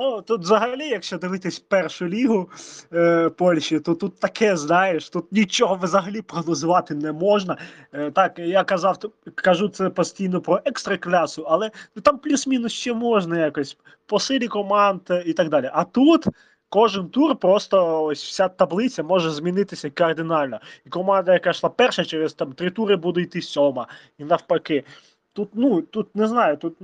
Ну, 0.00 0.22
тут 0.22 0.40
взагалі, 0.40 0.88
якщо 0.88 1.18
дивитись 1.18 1.58
першу 1.58 2.08
лігу 2.08 2.50
е, 2.92 3.28
Польщі, 3.28 3.80
то 3.80 3.94
тут 3.94 4.20
таке, 4.20 4.56
знаєш, 4.56 5.10
тут 5.10 5.32
нічого 5.32 5.74
взагалі 5.82 6.22
прогнозувати 6.22 6.94
не 6.94 7.12
можна. 7.12 7.56
Е, 7.92 8.10
так, 8.10 8.38
я 8.38 8.64
казав, 8.64 8.98
кажу 9.34 9.68
це 9.68 9.90
постійно 9.90 10.40
про 10.40 10.60
екстраклясу, 10.64 11.42
але 11.48 11.70
ну, 11.96 12.02
там 12.02 12.18
плюс-мінус 12.18 12.72
ще 12.72 12.92
можна 12.92 13.38
якось 13.38 13.76
по 14.06 14.18
силі 14.18 14.48
команд 14.48 15.00
і 15.26 15.32
так 15.32 15.48
далі. 15.48 15.70
А 15.72 15.84
тут 15.84 16.26
кожен 16.68 17.08
тур 17.08 17.36
просто 17.36 18.04
ось 18.04 18.24
вся 18.24 18.48
таблиця 18.48 19.02
може 19.02 19.30
змінитися 19.30 19.90
кардинально. 19.90 20.60
І 20.86 20.88
команда, 20.88 21.32
яка 21.32 21.50
йшла 21.50 21.70
перша, 21.70 22.04
через 22.04 22.34
там 22.34 22.52
три 22.52 22.70
тури 22.70 22.96
буде 22.96 23.20
йти 23.20 23.42
сьома, 23.42 23.88
і 24.18 24.24
навпаки. 24.24 24.84
Тут, 25.32 25.50
ну, 25.54 25.82
тут 25.82 26.16
не 26.16 26.26
знаю, 26.26 26.56
тут 26.56 26.74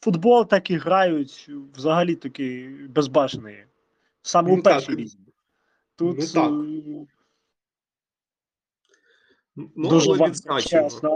футбол 0.00 0.48
так 0.48 0.70
і 0.70 0.76
грають 0.76 1.50
взагалі 1.74 2.14
такий 2.14 2.68
безбашений. 2.68 3.64
Саме 4.22 4.52
у 4.52 4.56
Ну, 4.56 4.62
так. 4.62 4.74
першій 4.74 4.96
лізі. 4.96 5.18
Тут 5.96 6.18
Ну, 6.18 6.26
так. 6.26 6.50
е, 6.50 7.06
Ну, 9.76 9.88
дуже 9.88 10.10
але 10.10 10.18
важко, 10.18 10.58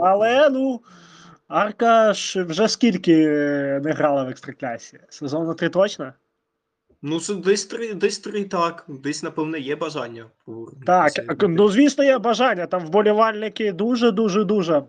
Але 0.02 0.50
ну, 0.50 0.80
Арка 1.48 2.12
ж 2.12 2.42
вже 2.42 2.68
скільки 2.68 3.24
е, 3.28 3.80
не 3.84 3.92
грала 3.92 4.24
в 4.24 4.28
екстраклясі? 4.28 5.00
Сезону 5.08 5.54
три 5.54 5.68
точно? 5.68 6.12
Ну, 7.02 7.20
це 7.20 7.34
десь 7.34 7.66
три, 7.66 7.94
десь 7.94 8.18
три 8.18 8.44
так. 8.44 8.84
Десь, 8.88 9.22
напевне, 9.22 9.58
є 9.58 9.76
бажання. 9.76 10.26
Так, 10.86 11.12
ну 11.42 11.68
звісно, 11.68 12.04
є 12.04 12.18
бажання. 12.18 12.66
Там 12.66 12.86
вболівальники 12.86 13.72
дуже, 13.72 14.10
дуже, 14.10 14.44
дуже 14.44 14.82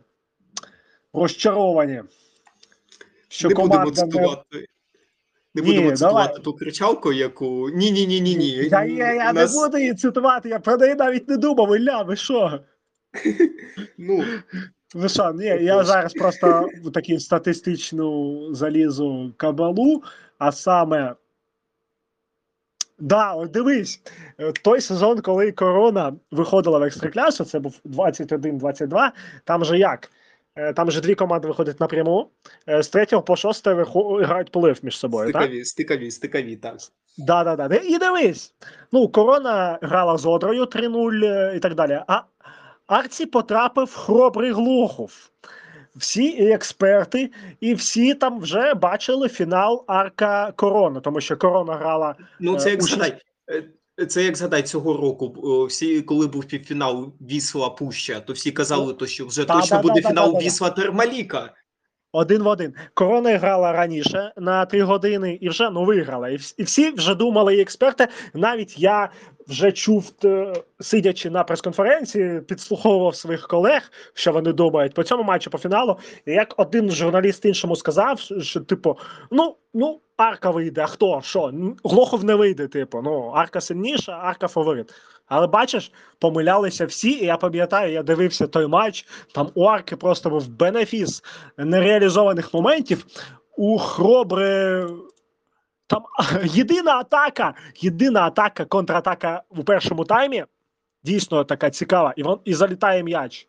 розчаровані. 1.14 2.04
Що 3.34 3.50
не 3.50 3.56
будемо 3.56 3.70
команда 3.74 3.90
не... 3.90 4.12
цитувати. 4.12 4.66
Не 5.56 5.62
Ні, 5.62 5.68
будемо 5.68 5.82
давай. 5.82 5.98
цитувати 5.98 6.40
ту 6.40 6.54
кричалку, 6.54 7.14
яку. 7.14 7.70
Ні, 7.70 7.92
ні, 7.92 8.08
ні, 8.08 8.22
ні, 8.22 8.36
ні. 8.36 8.50
Я, 8.50 8.84
я, 8.84 9.14
я 9.14 9.34
Нас- 9.34 9.56
не 9.56 9.62
буду 9.62 9.78
її 9.78 9.94
цитувати, 9.94 10.50
я 10.50 10.60
про 10.60 10.78
неї 10.78 10.96
навіть 10.96 11.30
не 11.30 11.38
думав, 11.38 11.78
Ілля, 11.78 12.02
ви 12.02 12.16
що? 12.16 12.60
Ну, 13.98 14.24
Ви 14.94 15.10
що, 15.10 15.34
ні, 15.34 15.46
я 15.46 15.84
зараз 15.84 16.14
просто 16.14 16.70
в 16.84 16.92
таку 16.92 17.20
статистичну 17.20 18.48
залізу 18.56 19.34
кабалу, 19.38 20.04
а 20.38 20.52
саме. 20.52 21.16
Да, 23.00 23.34
от 23.34 23.52
дивись, 23.52 24.02
е, 24.40 24.52
той 24.52 24.82
сезон, 24.82 25.22
коли 25.22 25.52
корона 25.52 26.14
виходила 26.32 26.80
в 26.80 26.84
екстраклясу, 26.84 27.46
це 27.46 27.60
був 27.60 27.80
21-22, 27.86 29.12
там 29.44 29.66
же 29.66 29.78
як? 29.78 30.12
Е, 30.56 30.74
Там 30.74 30.92
же 30.92 31.02
дві 31.02 31.16
команди 31.16 31.48
виходять 31.48 31.80
напряму, 31.80 32.30
е, 32.70 32.84
з 32.84 32.88
третього 32.88 33.22
по 33.22 33.36
шосте 33.36 33.86
грають 34.22 34.52
полив 34.52 34.80
між 34.84 34.98
собою, 34.98 35.32
так? 35.32 35.42
стикові, 35.42 35.66
стикові, 35.66 36.12
стикові, 36.12 36.56
так. 36.56 36.76
Да, 37.18 37.44
да, 37.44 37.68
да. 37.68 37.76
І 37.76 37.98
дивись. 37.98 38.54
Ну, 38.92 39.08
корона 39.08 39.80
грала 39.82 40.18
з 40.18 40.26
Одрою 40.26 40.64
3-0 40.64 41.26
е, 41.26 41.54
і 41.56 41.60
так 41.60 41.76
далі. 41.76 42.02
А 42.08 42.22
Арці 42.88 43.26
потрапив 43.26 43.96
хоробрий 43.96 44.52
Глухов. 44.52 45.30
Всі 45.96 46.24
і 46.24 46.52
експерти, 46.52 47.32
і 47.60 47.74
всі 47.74 48.14
там 48.14 48.40
вже 48.40 48.74
бачили 48.74 49.30
фінал 49.30 49.84
Арка 49.88 50.52
Корона, 50.56 51.00
тому 51.00 51.22
що 51.22 51.38
корона 51.38 51.74
грала. 51.74 52.16
Ну, 52.40 52.58
це 52.58 52.70
як 52.70 52.84
у 52.84 52.88
Це 54.08 54.24
як 54.24 54.38
згадай 54.38 54.64
цього 54.64 54.98
року. 54.98 55.66
Всі, 55.66 56.02
коли 56.02 56.28
був 56.28 56.46
півфінал 56.46 57.14
Вісла 57.22 57.70
Пуща, 57.70 58.20
то 58.20 58.34
всі 58.34 58.52
казали, 58.52 58.94
то, 58.94 59.08
що 59.08 59.26
вже 59.26 59.46
Та, 59.46 59.54
точно 59.60 59.78
та, 59.78 59.84
буде 59.84 60.02
та, 60.02 60.10
фінал 60.10 60.34
та, 60.34 60.40
да. 60.40 60.46
Вісла 60.46 60.70
Термаліка. 60.70 61.54
Один 62.16 62.44
в 62.44 62.48
один. 62.48 62.74
Корона 62.94 63.38
грала 63.38 63.72
раніше 63.72 64.34
на 64.38 64.66
три 64.66 64.84
години 64.84 65.38
і 65.42 65.50
вже 65.50 65.70
ну 65.70 65.86
виграла. 65.86 66.30
І 66.30 66.64
всі 66.64 66.92
вже 66.92 67.16
думали, 67.16 67.56
і 67.56 67.62
експерти. 67.62 68.08
Навіть 68.34 68.80
я 68.80 69.10
вже 69.48 69.72
чув, 69.72 70.12
е, 70.26 70.54
сидячи 70.80 71.30
на 71.30 71.44
прес-конференції, 71.44 72.42
підслуховував 72.42 73.16
своїх 73.16 73.48
колег, 73.48 73.92
що 74.14 74.32
вони 74.32 74.54
думають 74.54 74.94
по 74.94 75.04
цьому 75.04 75.24
матчу 75.24 75.50
по 75.50 75.58
фіналу. 75.58 75.98
Як 76.26 76.54
один 76.58 76.92
журналіст 76.92 77.46
іншому 77.46 77.76
сказав, 77.76 78.20
що 78.20 78.60
типу, 78.60 78.98
ну, 79.32 79.56
ну, 79.74 80.00
арка 80.18 80.50
вийде, 80.52 80.82
а 80.82 80.88
хто? 80.88 81.22
Що? 81.24 81.52
Глохов 81.84 82.24
не 82.24 82.36
вийде, 82.36 82.68
типу. 82.68 83.02
Ну, 83.02 83.32
арка 83.36 83.62
сильніша, 83.62 84.20
арка 84.24 84.48
фаворит. 84.48 84.94
Але 85.26 85.48
бачиш, 85.48 85.92
помилялися 86.20 86.86
всі, 86.86 87.12
і 87.12 87.26
я 87.26 87.38
пам'ятаю, 87.38 87.94
я 87.94 88.04
дивився 88.04 88.48
той 88.48 88.68
матч. 88.68 89.06
Там 89.34 89.50
у 89.56 89.64
арки 89.64 89.96
просто 89.96 90.30
був 90.30 90.48
бенефіс 90.48 91.24
нереалізованих 91.58 92.54
моментів. 92.54 93.06
У 93.58 93.78
Хробри 93.78 94.88
там 95.94 96.06
єдина 96.44 96.92
атака, 96.92 97.54
єдина 97.76 98.22
атака, 98.22 98.66
контратака 98.66 99.44
у 99.50 99.64
першому 99.64 100.06
таймі. 100.06 100.46
Дійсно 101.04 101.44
така 101.44 101.70
цікава, 101.70 102.14
і, 102.16 102.24
вон, 102.24 102.40
і 102.46 102.54
залітає 102.54 103.04
м'яч. 103.04 103.48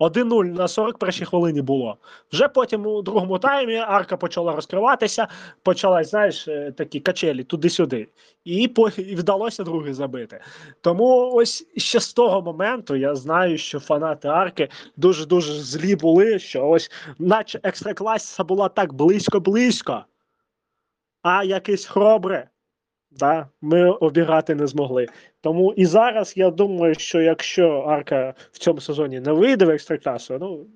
1-0 0.00 0.44
на 0.44 0.66
41-й 0.66 1.24
хвилині 1.24 1.62
було. 1.62 1.96
Вже 2.32 2.48
потім 2.48 2.86
у 2.86 3.02
другому 3.02 3.38
таймі 3.38 3.76
арка 3.76 4.16
почала 4.16 4.54
розкриватися, 4.54 5.28
почалась, 5.62 6.10
знаєш, 6.10 6.48
е, 6.48 6.72
такі 6.72 7.00
качелі 7.00 7.44
туди-сюди. 7.44 8.08
І, 8.44 8.68
по, 8.68 8.88
і 8.88 9.14
вдалося 9.14 9.64
другий 9.64 9.92
забити. 9.92 10.40
Тому 10.80 11.30
ось 11.34 11.66
ще 11.76 12.00
з 12.00 12.12
того 12.12 12.42
моменту 12.42 12.96
я 12.96 13.14
знаю, 13.14 13.58
що 13.58 13.80
фанати 13.80 14.28
арки 14.28 14.68
дуже-дуже 14.96 15.52
злі 15.52 15.96
були, 15.96 16.38
що 16.38 16.68
ось, 16.68 16.90
наче 17.18 17.60
екстракласіса 17.62 18.44
була 18.44 18.68
так 18.68 18.92
близько-близько, 18.92 20.04
а 21.22 21.44
якесь 21.44 21.84
хробре. 21.84 22.50
Да, 23.10 23.48
ми 23.60 23.90
обіграти 23.90 24.54
не 24.54 24.66
змогли. 24.66 25.06
Тому 25.40 25.72
і 25.72 25.86
зараз 25.86 26.36
я 26.36 26.50
думаю, 26.50 26.94
що 26.94 27.20
якщо 27.20 27.68
Арка 27.70 28.34
в 28.52 28.58
цьому 28.58 28.80
сезоні 28.80 29.20
не 29.20 29.32
вийде 29.32 29.64
в 29.64 29.70
екстракlasу, 29.70 30.38
ну 30.38 30.66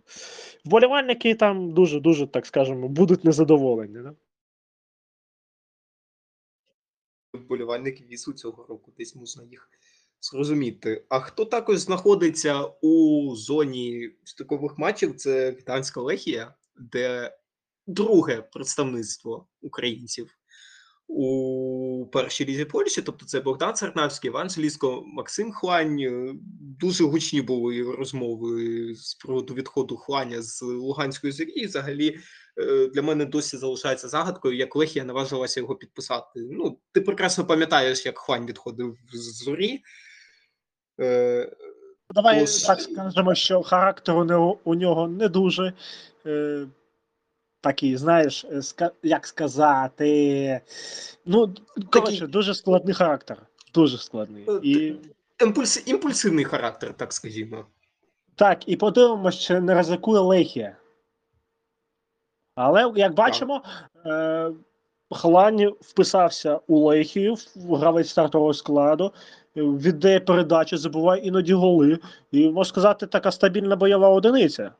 вболівальники 0.64 1.34
там 1.34 1.72
дуже 1.72 2.00
дуже 2.00 2.26
так 2.26 2.46
скажемо 2.46 2.88
будуть 2.88 3.24
незадоволені. 3.24 3.98
Да? 4.02 4.14
вболівальники 7.52 8.04
вісу 8.04 8.32
цього 8.32 8.66
року, 8.68 8.92
десь 8.98 9.16
можна 9.16 9.44
їх 9.44 9.70
зрозуміти. 10.20 11.04
А 11.08 11.20
хто 11.20 11.44
також 11.44 11.78
знаходиться 11.78 12.64
у 12.82 13.36
зоні 13.36 14.10
стикових 14.24 14.78
матчів, 14.78 15.16
це 15.16 15.50
Гданська 15.50 16.00
Лехія, 16.00 16.54
де 16.76 17.36
друге 17.86 18.42
представництво 18.52 19.46
українців 19.62 20.38
у 21.14 22.06
першій 22.12 22.44
лізі 22.44 22.64
Польщі, 22.64 23.02
тобто 23.02 23.26
це 23.26 23.40
Богдан 23.40 23.76
Сарнавський, 23.76 24.30
Іван 24.30 24.50
Желізко, 24.50 25.02
Максим 25.06 25.52
Хлань. 25.52 25.98
Е, 26.00 26.34
Дуже 26.80 27.04
гучні 27.04 27.42
були 27.42 27.82
розмови 27.82 28.94
з 28.94 29.14
приводу 29.14 29.54
відходу 29.54 29.96
Хланя 29.96 30.42
з 30.42 30.62
Луганської 30.62 31.32
зорі. 31.32 31.50
І 31.50 31.66
взагалі 31.66 32.18
е, 32.58 32.86
для 32.86 33.02
мене 33.02 33.24
досі 33.24 33.56
залишається 33.56 34.08
загадкою, 34.08 34.56
як 34.56 34.76
Лехія 34.76 35.04
наважилася 35.04 35.60
його 35.60 35.74
підписати. 35.76 36.40
Ну, 36.50 36.78
ти 36.92 37.00
прекрасно 37.00 37.46
пам'ятаєш, 37.46 38.06
як 38.06 38.18
Хлань 38.18 38.46
відходив 38.46 38.96
з 39.12 39.44
зорі. 39.44 39.82
Е, 41.00 41.56
Давай 42.10 42.40
Тож- 42.40 42.62
так 42.62 42.80
скажемо, 42.80 43.34
що 43.34 43.62
характер 43.62 44.16
у 44.64 44.74
нього, 44.74 45.08
не 45.08 45.28
дуже 45.28 45.72
такий, 47.62 47.96
знаєш, 47.96 48.46
е, 48.80 48.90
як 49.02 49.26
сказати. 49.26 50.60
Ну, 51.26 51.54
коротше, 51.90 52.26
дуже 52.26 52.54
складний 52.54 52.94
характер. 52.94 53.38
Дуже 53.74 53.98
складний. 53.98 54.44
Е, 54.48 54.60
І 54.62 54.94
імпульс, 55.42 55.82
імпульсивний 55.86 56.44
характер, 56.44 56.94
так 56.96 57.12
скажімо. 57.12 57.66
Так, 58.34 58.68
і 58.68 58.76
подивимося, 58.76 59.38
чи 59.38 59.60
не 59.60 59.74
ризикує 59.74 60.20
Лехія. 60.20 60.76
Але, 62.54 62.92
як 62.96 63.14
бачимо, 63.14 63.62
е, 64.06 64.50
Хлань 65.10 65.72
вписався 65.80 66.60
у 66.66 66.78
Лехію, 66.78 67.36
гравець 67.56 68.08
стартового 68.08 68.54
складу, 68.54 69.12
віддає 69.56 70.20
передачі, 70.20 70.76
забуває 70.76 71.22
іноді 71.22 71.54
голи. 71.54 71.98
І, 72.30 72.46
можна 72.48 72.64
сказати, 72.64 73.06
така 73.06 73.32
стабільна 73.32 73.76
бойова 73.76 74.08
одиниця. 74.08 74.72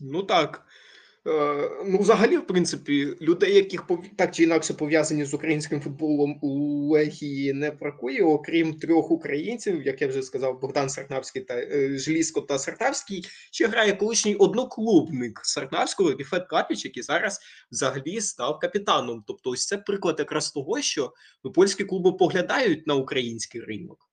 Ну 0.00 0.22
так. 0.22 0.66
Е, 1.26 1.70
ну, 1.86 1.98
взагалі, 1.98 2.36
в 2.36 2.46
принципі, 2.46 3.16
людей, 3.20 3.54
яких 3.54 3.90
так 4.16 4.34
чи 4.34 4.42
інакше 4.42 4.74
пов'язані 4.74 5.24
з 5.24 5.34
українським 5.34 5.80
футболом 5.80 6.38
у 6.42 6.48
Лехії 6.88 7.52
не 7.52 7.70
бракує, 7.70 8.22
окрім 8.22 8.74
трьох 8.74 9.10
українців, 9.10 9.86
як 9.86 10.02
я 10.02 10.08
вже 10.08 10.22
сказав, 10.22 10.60
Богдан 10.60 10.88
Сартнавський 10.88 11.42
та 11.42 11.54
е, 11.54 11.98
Желізко 11.98 12.40
та 12.40 12.58
Сартавський, 12.58 13.26
ще 13.50 13.66
грає 13.66 13.92
колишній 13.92 14.34
одноклубник 14.34 15.40
Сартнавського 15.44 16.14
Ріфет 16.16 16.46
Капіч, 16.46 16.84
який 16.84 17.02
зараз 17.02 17.40
взагалі 17.72 18.20
став 18.20 18.58
капітаном. 18.58 19.24
Тобто, 19.26 19.50
ось 19.50 19.66
це 19.66 19.78
приклад 19.78 20.16
якраз 20.18 20.50
того, 20.50 20.80
що 20.80 21.12
польські 21.54 21.84
клуби 21.84 22.12
поглядають 22.12 22.86
на 22.86 22.94
український 22.94 23.60
ринок. 23.60 24.05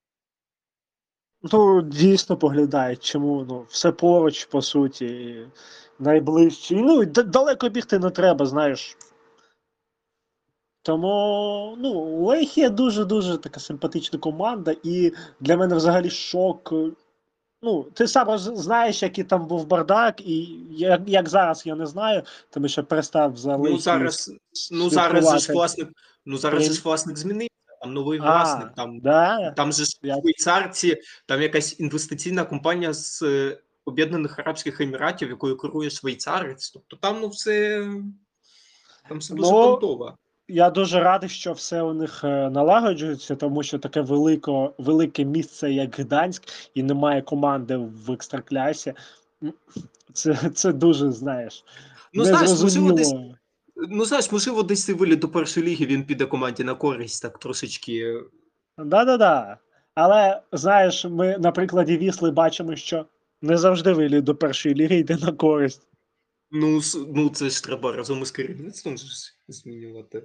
Ну, 1.51 1.81
дійсно 1.81 2.37
поглядають, 2.37 3.03
чому 3.03 3.45
ну, 3.49 3.65
все 3.69 3.91
поруч, 3.91 4.45
по 4.45 4.61
суті, 4.61 5.05
і 5.05 5.47
найближче. 5.99 6.75
Ну, 6.75 7.03
і 7.03 7.05
далеко 7.05 7.69
бігти 7.69 7.99
не 7.99 8.09
треба, 8.09 8.45
знаєш. 8.45 8.97
Тому, 10.81 11.75
ну, 11.79 12.25
Лехія 12.25 12.69
дуже-дуже 12.69 13.37
така 13.37 13.59
симпатична 13.59 14.19
команда, 14.19 14.75
і 14.83 15.11
для 15.39 15.57
мене 15.57 15.75
взагалі 15.75 16.09
шок. 16.09 16.73
Ну, 17.61 17.83
ти 17.83 18.07
сам 18.07 18.37
знаєш, 18.37 19.03
який 19.03 19.23
там 19.23 19.47
був 19.47 19.67
бардак, 19.67 20.21
і 20.21 20.59
як, 20.71 21.01
як 21.07 21.29
зараз 21.29 21.65
я 21.65 21.75
не 21.75 21.85
знаю, 21.85 22.23
тому 22.49 22.67
що 22.67 22.83
перестав 22.83 23.37
за 23.37 23.57
Ну 23.57 23.77
зараз, 23.77 24.31
ну 24.71 24.89
зараз 24.89 25.31
же 25.31 25.39
ж 25.39 25.53
власник, 25.53 25.89
ну 26.25 26.37
зараз 26.37 26.63
же 26.63 26.73
ж 26.73 26.81
власник 26.83 27.17
змінився. 27.17 27.52
Там 27.83 27.93
новий 27.93 28.19
А, 28.19 28.23
власник, 28.23 28.73
там 28.75 28.99
Да? 28.99 29.51
Там 29.51 29.71
же 29.71 29.85
швейцарці, 29.85 30.97
там 31.25 31.41
якась 31.41 31.79
інвестиційна 31.79 32.43
компанія 32.43 32.93
з 32.93 33.21
е, 33.21 33.59
Об'єднаних 33.85 34.39
Арабських 34.39 34.81
Еміратів, 34.81 35.29
якою 35.29 35.57
керує 35.57 35.89
швейцарець. 35.89 36.69
Тобто 36.69 36.95
там 36.95 37.17
ну 37.21 37.27
все 37.27 37.85
там 39.09 39.17
все 39.17 39.33
дуже 39.33 39.51
Ну, 39.51 39.63
понтово. 39.63 40.17
Я 40.47 40.69
дуже 40.69 40.99
радий, 40.99 41.29
що 41.29 41.53
все 41.53 41.81
у 41.81 41.93
них 41.93 42.23
е, 42.23 42.49
налагоджується, 42.49 43.35
тому 43.35 43.63
що 43.63 43.79
таке 43.79 44.01
велико, 44.01 44.73
велике 44.77 45.25
місце, 45.25 45.71
як 45.71 45.99
Гданськ, 45.99 46.43
і 46.73 46.83
немає 46.83 47.21
команди 47.21 47.77
в 47.77 48.11
екстраклясі. 48.11 48.93
Це, 50.13 50.35
це 50.35 50.73
дуже, 50.73 51.11
знаєш, 51.11 51.63
Ну 52.13 52.25
знаєш, 52.25 52.49
можливо, 52.49 52.91
десь 52.91 53.15
ну 53.75 54.05
знаєш, 54.05 54.31
можливо, 54.31 54.63
десь 54.63 54.85
цей 54.85 54.95
виліт 54.95 55.19
до 55.19 55.29
першої 55.29 55.65
ліги 55.65 55.85
він 55.85 56.03
піде 56.03 56.25
команді 56.25 56.63
на 56.63 56.75
користь, 56.75 57.21
так 57.21 57.39
трошечки. 57.39 58.21
Да-да-да. 58.77 59.57
Але 59.95 60.41
знаєш, 60.51 61.05
ми 61.05 61.37
на 61.37 61.51
прикладі 61.51 61.97
Вісли 61.97 62.31
бачимо, 62.31 62.75
що 62.75 63.05
не 63.41 63.57
завжди 63.57 63.93
виліт 63.93 64.23
до 64.23 64.35
першої 64.35 64.75
ліги 64.75 64.95
йде 64.95 65.17
на 65.21 65.31
користь. 65.31 65.87
Ну, 66.51 66.81
ну 67.07 67.29
це 67.29 67.49
ж 67.49 67.63
треба 67.63 67.91
разом 67.91 68.21
із 68.21 68.31
керівництвом 68.31 68.95
змінювати. 69.47 70.23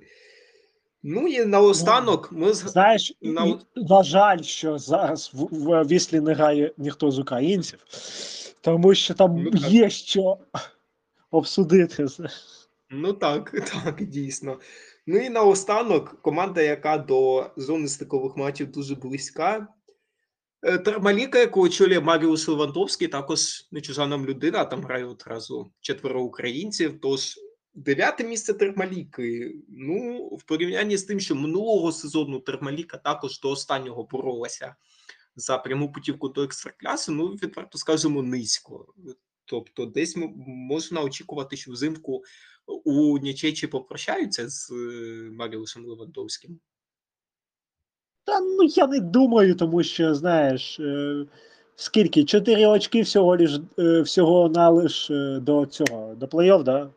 Ну 1.03 1.29
і 1.29 1.45
наостанок 1.45 2.33
ми 2.33 2.53
з 2.53 2.57
Знаєш, 2.57 3.15
На- 3.23 3.45
і, 3.45 3.57
на 3.77 4.03
жаль, 4.03 4.43
що 4.43 4.79
зараз 4.79 5.31
в, 5.35 5.49
в 5.51 5.85
Віслі 5.85 6.21
не 6.21 6.35
грає 6.35 6.73
ніхто 6.77 7.11
з 7.11 7.19
українців, 7.19 7.79
тому 8.61 8.95
що 8.95 9.15
там 9.15 9.43
Ну, 9.43 9.51
є 9.69 9.91
що 9.91 10.39
обсудити. 11.31 12.07
Ну 12.91 13.13
так, 13.13 13.51
так, 13.85 14.05
дійсно. 14.05 14.61
Ну 15.07 15.19
і 15.19 15.29
наостанок 15.29 16.23
команда, 16.23 16.63
яка 16.63 16.99
до 16.99 17.51
зони 17.57 17.89
стикових 17.89 18.37
матчів 18.37 18.71
дуже 18.71 18.95
близька. 18.95 19.69
Е, 20.63 20.79
Термаліка, 20.79 21.39
яку 21.39 21.61
очолює 21.61 22.01
Маріус 22.01 22.49
Левандовський, 22.49 23.09
також 23.09 23.69
не 23.73 23.81
чужа 23.81 24.07
нам 24.07 24.27
людина, 24.27 24.65
там 24.65 24.83
грає 24.83 25.05
одразу 25.05 25.73
четверо 25.81 26.23
українців. 26.23 26.99
Тож 27.03 27.39
дев'яте 27.75 28.25
місце 28.25 28.55
Термаліки. 28.55 29.55
Ну, 29.69 30.27
в 30.27 30.43
порівнянні 30.43 30.97
з 30.97 31.05
тим, 31.05 31.21
що 31.21 31.35
минулого 31.35 31.93
сезону 31.93 32.41
Термаліка 32.41 32.97
також 32.97 33.41
до 33.41 33.51
останнього 33.51 34.05
боролася 34.05 34.77
за 35.37 35.59
пряму 35.59 35.93
путівку 35.93 36.29
до 36.29 36.43
екстракляси, 36.43 37.13
ну, 37.13 37.27
відверто 37.27 37.79
скажемо, 37.79 38.23
низько. 38.23 38.95
Тобто, 39.45 39.87
десь 39.87 40.17
можна 40.47 41.03
очікувати, 41.03 41.57
що 41.57 41.73
взимку 41.73 42.23
у 42.69 43.19
Нічечі 43.19 43.67
попрощаються 43.67 44.49
з 44.49 44.71
е, 44.71 44.75
Маріусом 45.33 45.87
Левандовським. 45.87 46.61
Та 48.25 48.41
ну 48.41 48.63
я 48.63 48.87
не 48.87 49.01
думаю, 49.01 49.55
тому 49.55 49.83
що, 49.83 50.15
знаєш, 50.15 50.81
е, 50.81 51.27
скільки? 51.77 52.25
Чотири 52.25 52.67
очки 52.67 53.03
всього 53.03 53.37
лиш, 53.37 53.61
е, 53.79 54.01
всього 54.01 54.49
на 54.49 54.71
лиш 54.71 55.11
е, 55.11 55.39
до 55.43 55.67
цього, 55.67 56.15
до 56.15 56.27
плей-офф, 56.27 56.63
да? 56.63 56.91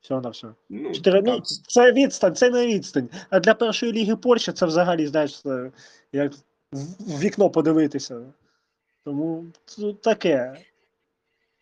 Всього 0.00 0.20
на 0.20 0.28
все. 0.28 0.48
Ну, 0.68 0.92
Чотири, 0.92 1.22
ну, 1.22 1.34
так. 1.36 1.46
це 1.46 1.92
відстань, 1.92 2.34
це 2.34 2.50
не 2.50 2.66
відстань. 2.66 3.08
А 3.30 3.40
для 3.40 3.54
першої 3.54 3.92
ліги 3.92 4.16
Польщі 4.16 4.52
це 4.52 4.66
взагалі, 4.66 5.06
знаєш, 5.06 5.40
це 5.40 5.72
як 6.12 6.32
в 6.72 7.20
вікно 7.20 7.50
подивитися. 7.50 8.20
Тому 9.04 9.46
тут 9.76 10.00
таке. 10.00 10.56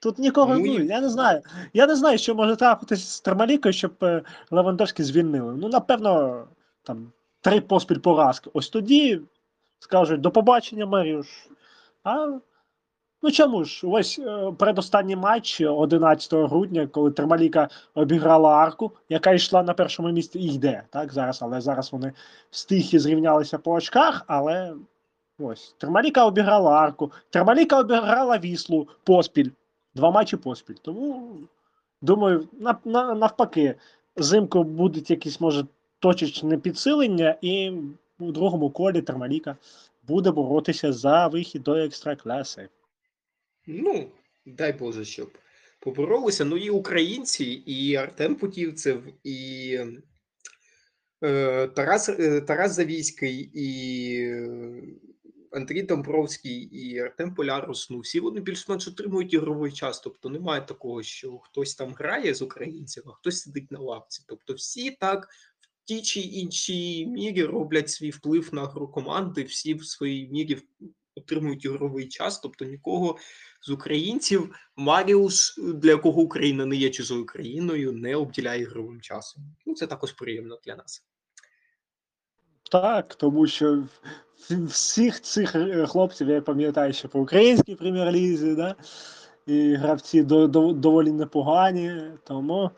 Тут 0.00 0.18
нікого, 0.18 0.54
Ну, 0.54 0.80
я 0.80 1.00
не 1.00 1.08
знаю. 1.08 1.42
Я 1.72 1.86
не 1.86 1.96
знаю, 1.96 2.18
що 2.18 2.34
може 2.34 2.56
трапитися 2.56 3.06
з 3.10 3.20
Термалікою, 3.20 3.72
щоб 3.72 3.92
е, 4.02 4.22
Левандовський 4.50 5.04
звільнили. 5.04 5.54
Ну, 5.58 5.68
напевно, 5.68 6.44
там 6.82 7.12
три 7.40 7.60
поспіль 7.60 7.98
поразки. 7.98 8.50
Ось 8.54 8.68
тоді 8.68 9.20
скажуть 9.78 10.20
до 10.20 10.30
побачення, 10.30 10.86
Маріуш. 10.86 11.26
А 12.04 12.26
ну 13.22 13.30
чому 13.30 13.64
ж? 13.64 13.86
Ось 13.86 14.18
е, 14.18 14.52
передостанній 14.58 15.16
матч 15.16 15.60
11 15.60 16.34
грудня, 16.34 16.86
коли 16.86 17.10
Термаліка 17.10 17.68
обіграла 17.94 18.54
арку, 18.54 18.92
яка 19.08 19.32
йшла 19.32 19.62
на 19.62 19.74
першому 19.74 20.08
місці 20.08 20.38
і 20.38 20.54
йде, 20.54 20.82
так, 20.90 21.12
зараз, 21.12 21.42
але 21.42 21.60
зараз 21.60 21.92
вони 21.92 22.12
стихи 22.50 22.98
зрівнялися 22.98 23.58
по 23.58 23.72
очках, 23.72 24.24
але 24.26 24.74
Ось. 25.38 25.74
Термаліка 25.78 26.26
обіграла 26.26 26.72
Арку. 26.72 27.12
Термаліка 27.30 27.80
обіграла 27.80 28.38
Віслу 28.38 28.88
поспіль. 29.04 29.50
Два 29.96 30.10
матчі 30.10 30.36
поспіль. 30.36 30.74
Тому, 30.82 31.38
думаю, 32.02 32.48
на, 32.52 32.78
на, 32.84 33.14
навпаки, 33.14 33.74
зимку 34.16 34.64
будуть 34.64 35.10
якісь, 35.10 35.40
може, 35.40 35.66
точечне 35.98 36.58
підсилення, 36.58 37.36
і 37.40 37.72
у 38.18 38.32
другому 38.32 38.70
колі 38.70 39.02
Термаліка 39.02 39.56
буде 40.02 40.30
боротися 40.30 40.92
за 40.92 41.26
вихід 41.26 41.62
до 41.62 41.74
екстракласи. 41.74 42.68
Ну, 43.66 44.10
дай 44.46 44.72
Боже, 44.72 45.04
щоб 45.04 45.30
поборолися. 45.80 46.44
Ну 46.44 46.56
і 46.56 46.70
українці, 46.70 47.44
і 47.44 47.96
Артем 47.96 48.34
Путівцев, 48.34 49.02
і 49.24 49.78
е, 51.24 51.66
Тарас, 51.66 52.08
е, 52.08 52.40
Тарас 52.40 52.72
Завійський, 52.72 53.50
і 53.54 53.68
Андрій 55.56 55.82
Домбровський, 55.82 56.62
і 56.62 56.98
Артем 56.98 57.34
Полярус. 57.34 57.90
Ну, 57.90 57.98
всі 57.98 58.20
вони 58.20 58.40
більш-менш 58.40 58.88
отримують 58.88 59.34
ігровий 59.34 59.72
час. 59.72 60.00
Тобто 60.00 60.28
немає 60.28 60.60
такого, 60.60 61.02
що 61.02 61.38
хтось 61.38 61.74
там 61.74 61.94
грає 61.94 62.34
з 62.34 62.42
українців, 62.42 63.02
а 63.06 63.12
хтось 63.12 63.40
сидить 63.40 63.70
на 63.70 63.78
лавці. 63.78 64.24
Тобто, 64.28 64.54
всі 64.54 64.90
так 64.90 65.28
в 65.60 65.84
тій 65.84 66.02
чи 66.02 66.20
іншій 66.20 67.06
мірі 67.06 67.44
роблять 67.44 67.90
свій 67.90 68.10
вплив 68.10 68.54
на 68.54 68.66
гру 68.66 68.88
команди, 68.88 69.42
всі 69.42 69.74
в 69.74 69.84
своїй 69.84 70.28
мірі 70.28 70.58
отримують 71.14 71.64
ігровий 71.64 72.08
час, 72.08 72.40
тобто 72.40 72.64
нікого 72.64 73.18
з 73.62 73.70
українців 73.70 74.54
Маріус, 74.76 75.58
для 75.58 75.90
якого 75.90 76.22
Україна 76.22 76.66
не 76.66 76.76
є 76.76 76.90
чужою 76.90 77.26
країною, 77.26 77.92
не 77.92 78.16
обділяє 78.16 78.62
ігровим 78.62 79.00
часом. 79.00 79.42
Ну 79.66 79.74
це 79.74 79.86
також 79.86 80.12
приємно 80.12 80.58
для 80.64 80.76
нас. 80.76 81.04
Так, 82.70 83.14
тому 83.14 83.46
що 83.46 83.88
всіх 84.50 85.20
цих 85.20 85.54
е, 85.54 85.86
хлопців, 85.86 86.28
я 86.28 86.40
пам'ятаю, 86.40 86.92
що 86.92 87.08
по 87.08 87.20
українській 87.20 87.74
прем'єр-лізі, 87.74 88.54
да? 88.54 88.74
і 89.46 89.74
гравці 89.74 90.22
до, 90.22 90.46
до, 90.46 90.72
доволі 90.72 91.12
непогані. 91.12 92.02
Тому, 92.24 92.70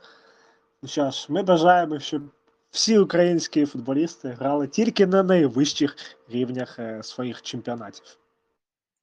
ну 0.82 0.88
що 0.88 1.10
ж, 1.10 1.26
ми 1.28 1.42
бажаємо, 1.42 2.00
щоб 2.00 2.22
всі 2.70 2.98
українські 2.98 3.66
футболісти 3.66 4.28
грали 4.28 4.68
тільки 4.68 5.06
на 5.06 5.22
найвищих 5.22 5.96
рівнях 6.28 6.78
е, 6.78 7.02
своїх 7.02 7.42
чемпіонатів. 7.42 8.18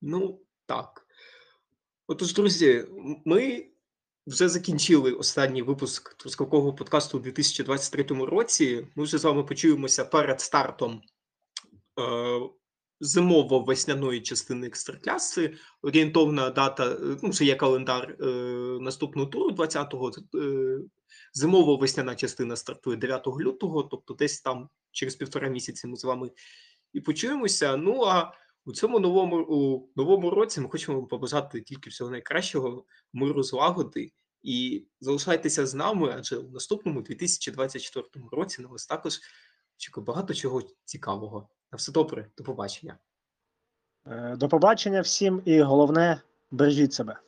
Ну 0.01 0.39
так. 0.65 1.05
Отож, 2.07 2.33
друзі, 2.33 2.85
ми 3.25 3.65
вже 4.27 4.49
закінчили 4.49 5.11
останній 5.11 5.61
випуск 5.61 6.13
трускавкового 6.13 6.73
подкасту 6.73 7.17
у 7.17 7.21
2023 7.21 8.03
році. 8.03 8.87
Ми 8.95 9.03
вже 9.03 9.17
з 9.17 9.23
вами 9.23 9.43
почуємося 9.43 10.05
перед 10.05 10.41
стартом 10.41 11.01
зимово-весняної 12.99 14.21
частини 14.21 14.67
екстракляси. 14.67 15.53
Орієнтовна 15.81 16.49
дата, 16.49 16.91
е, 16.91 17.17
ну, 17.23 17.29
вже 17.29 17.45
є 17.45 17.55
календар 17.55 18.17
е, 18.21 18.25
наступного 18.81 19.29
туру 19.29 19.51
20-го. 19.51 20.11
Е, 20.35 20.79
зимово-весняна 21.33 22.15
частина 22.15 22.55
стартує 22.55 22.97
9 22.97 23.27
лютого, 23.27 23.83
тобто 23.83 24.13
десь 24.13 24.41
там 24.41 24.69
через 24.91 25.15
півтора 25.15 25.47
місяці 25.47 25.87
ми 25.87 25.97
з 25.97 26.03
вами 26.03 26.31
і 26.93 27.01
почуємося. 27.01 27.77
Ну 27.77 28.03
а 28.03 28.31
у 28.65 28.73
цьому 28.73 28.99
новому 28.99 29.37
у 29.37 29.89
новому 29.95 30.29
році 30.29 30.61
ми 30.61 30.69
хочемо 30.69 31.03
побажати 31.03 31.61
тільки 31.61 31.89
всього 31.89 32.11
найкращого, 32.11 32.85
миру, 33.13 33.43
злагоди. 33.43 34.11
І 34.43 34.87
залишайтеся 34.99 35.65
з 35.65 35.73
нами, 35.73 36.13
адже 36.17 36.37
у 36.37 36.51
наступному 36.51 37.01
2024 37.01 38.25
році 38.31 38.61
на 38.61 38.67
вас 38.67 38.85
також 38.85 39.19
чекає 39.77 40.05
багато 40.05 40.33
чого 40.33 40.61
цікавого. 40.85 41.49
На 41.71 41.75
все 41.75 41.91
добре, 41.91 42.29
до 42.37 42.43
побачення. 42.43 42.97
Е, 44.07 44.35
До 44.35 44.49
побачення 44.49 45.01
всім 45.01 45.41
і 45.45 45.61
головне, 45.61 46.21
бережіть 46.51 46.93
себе. 46.93 47.19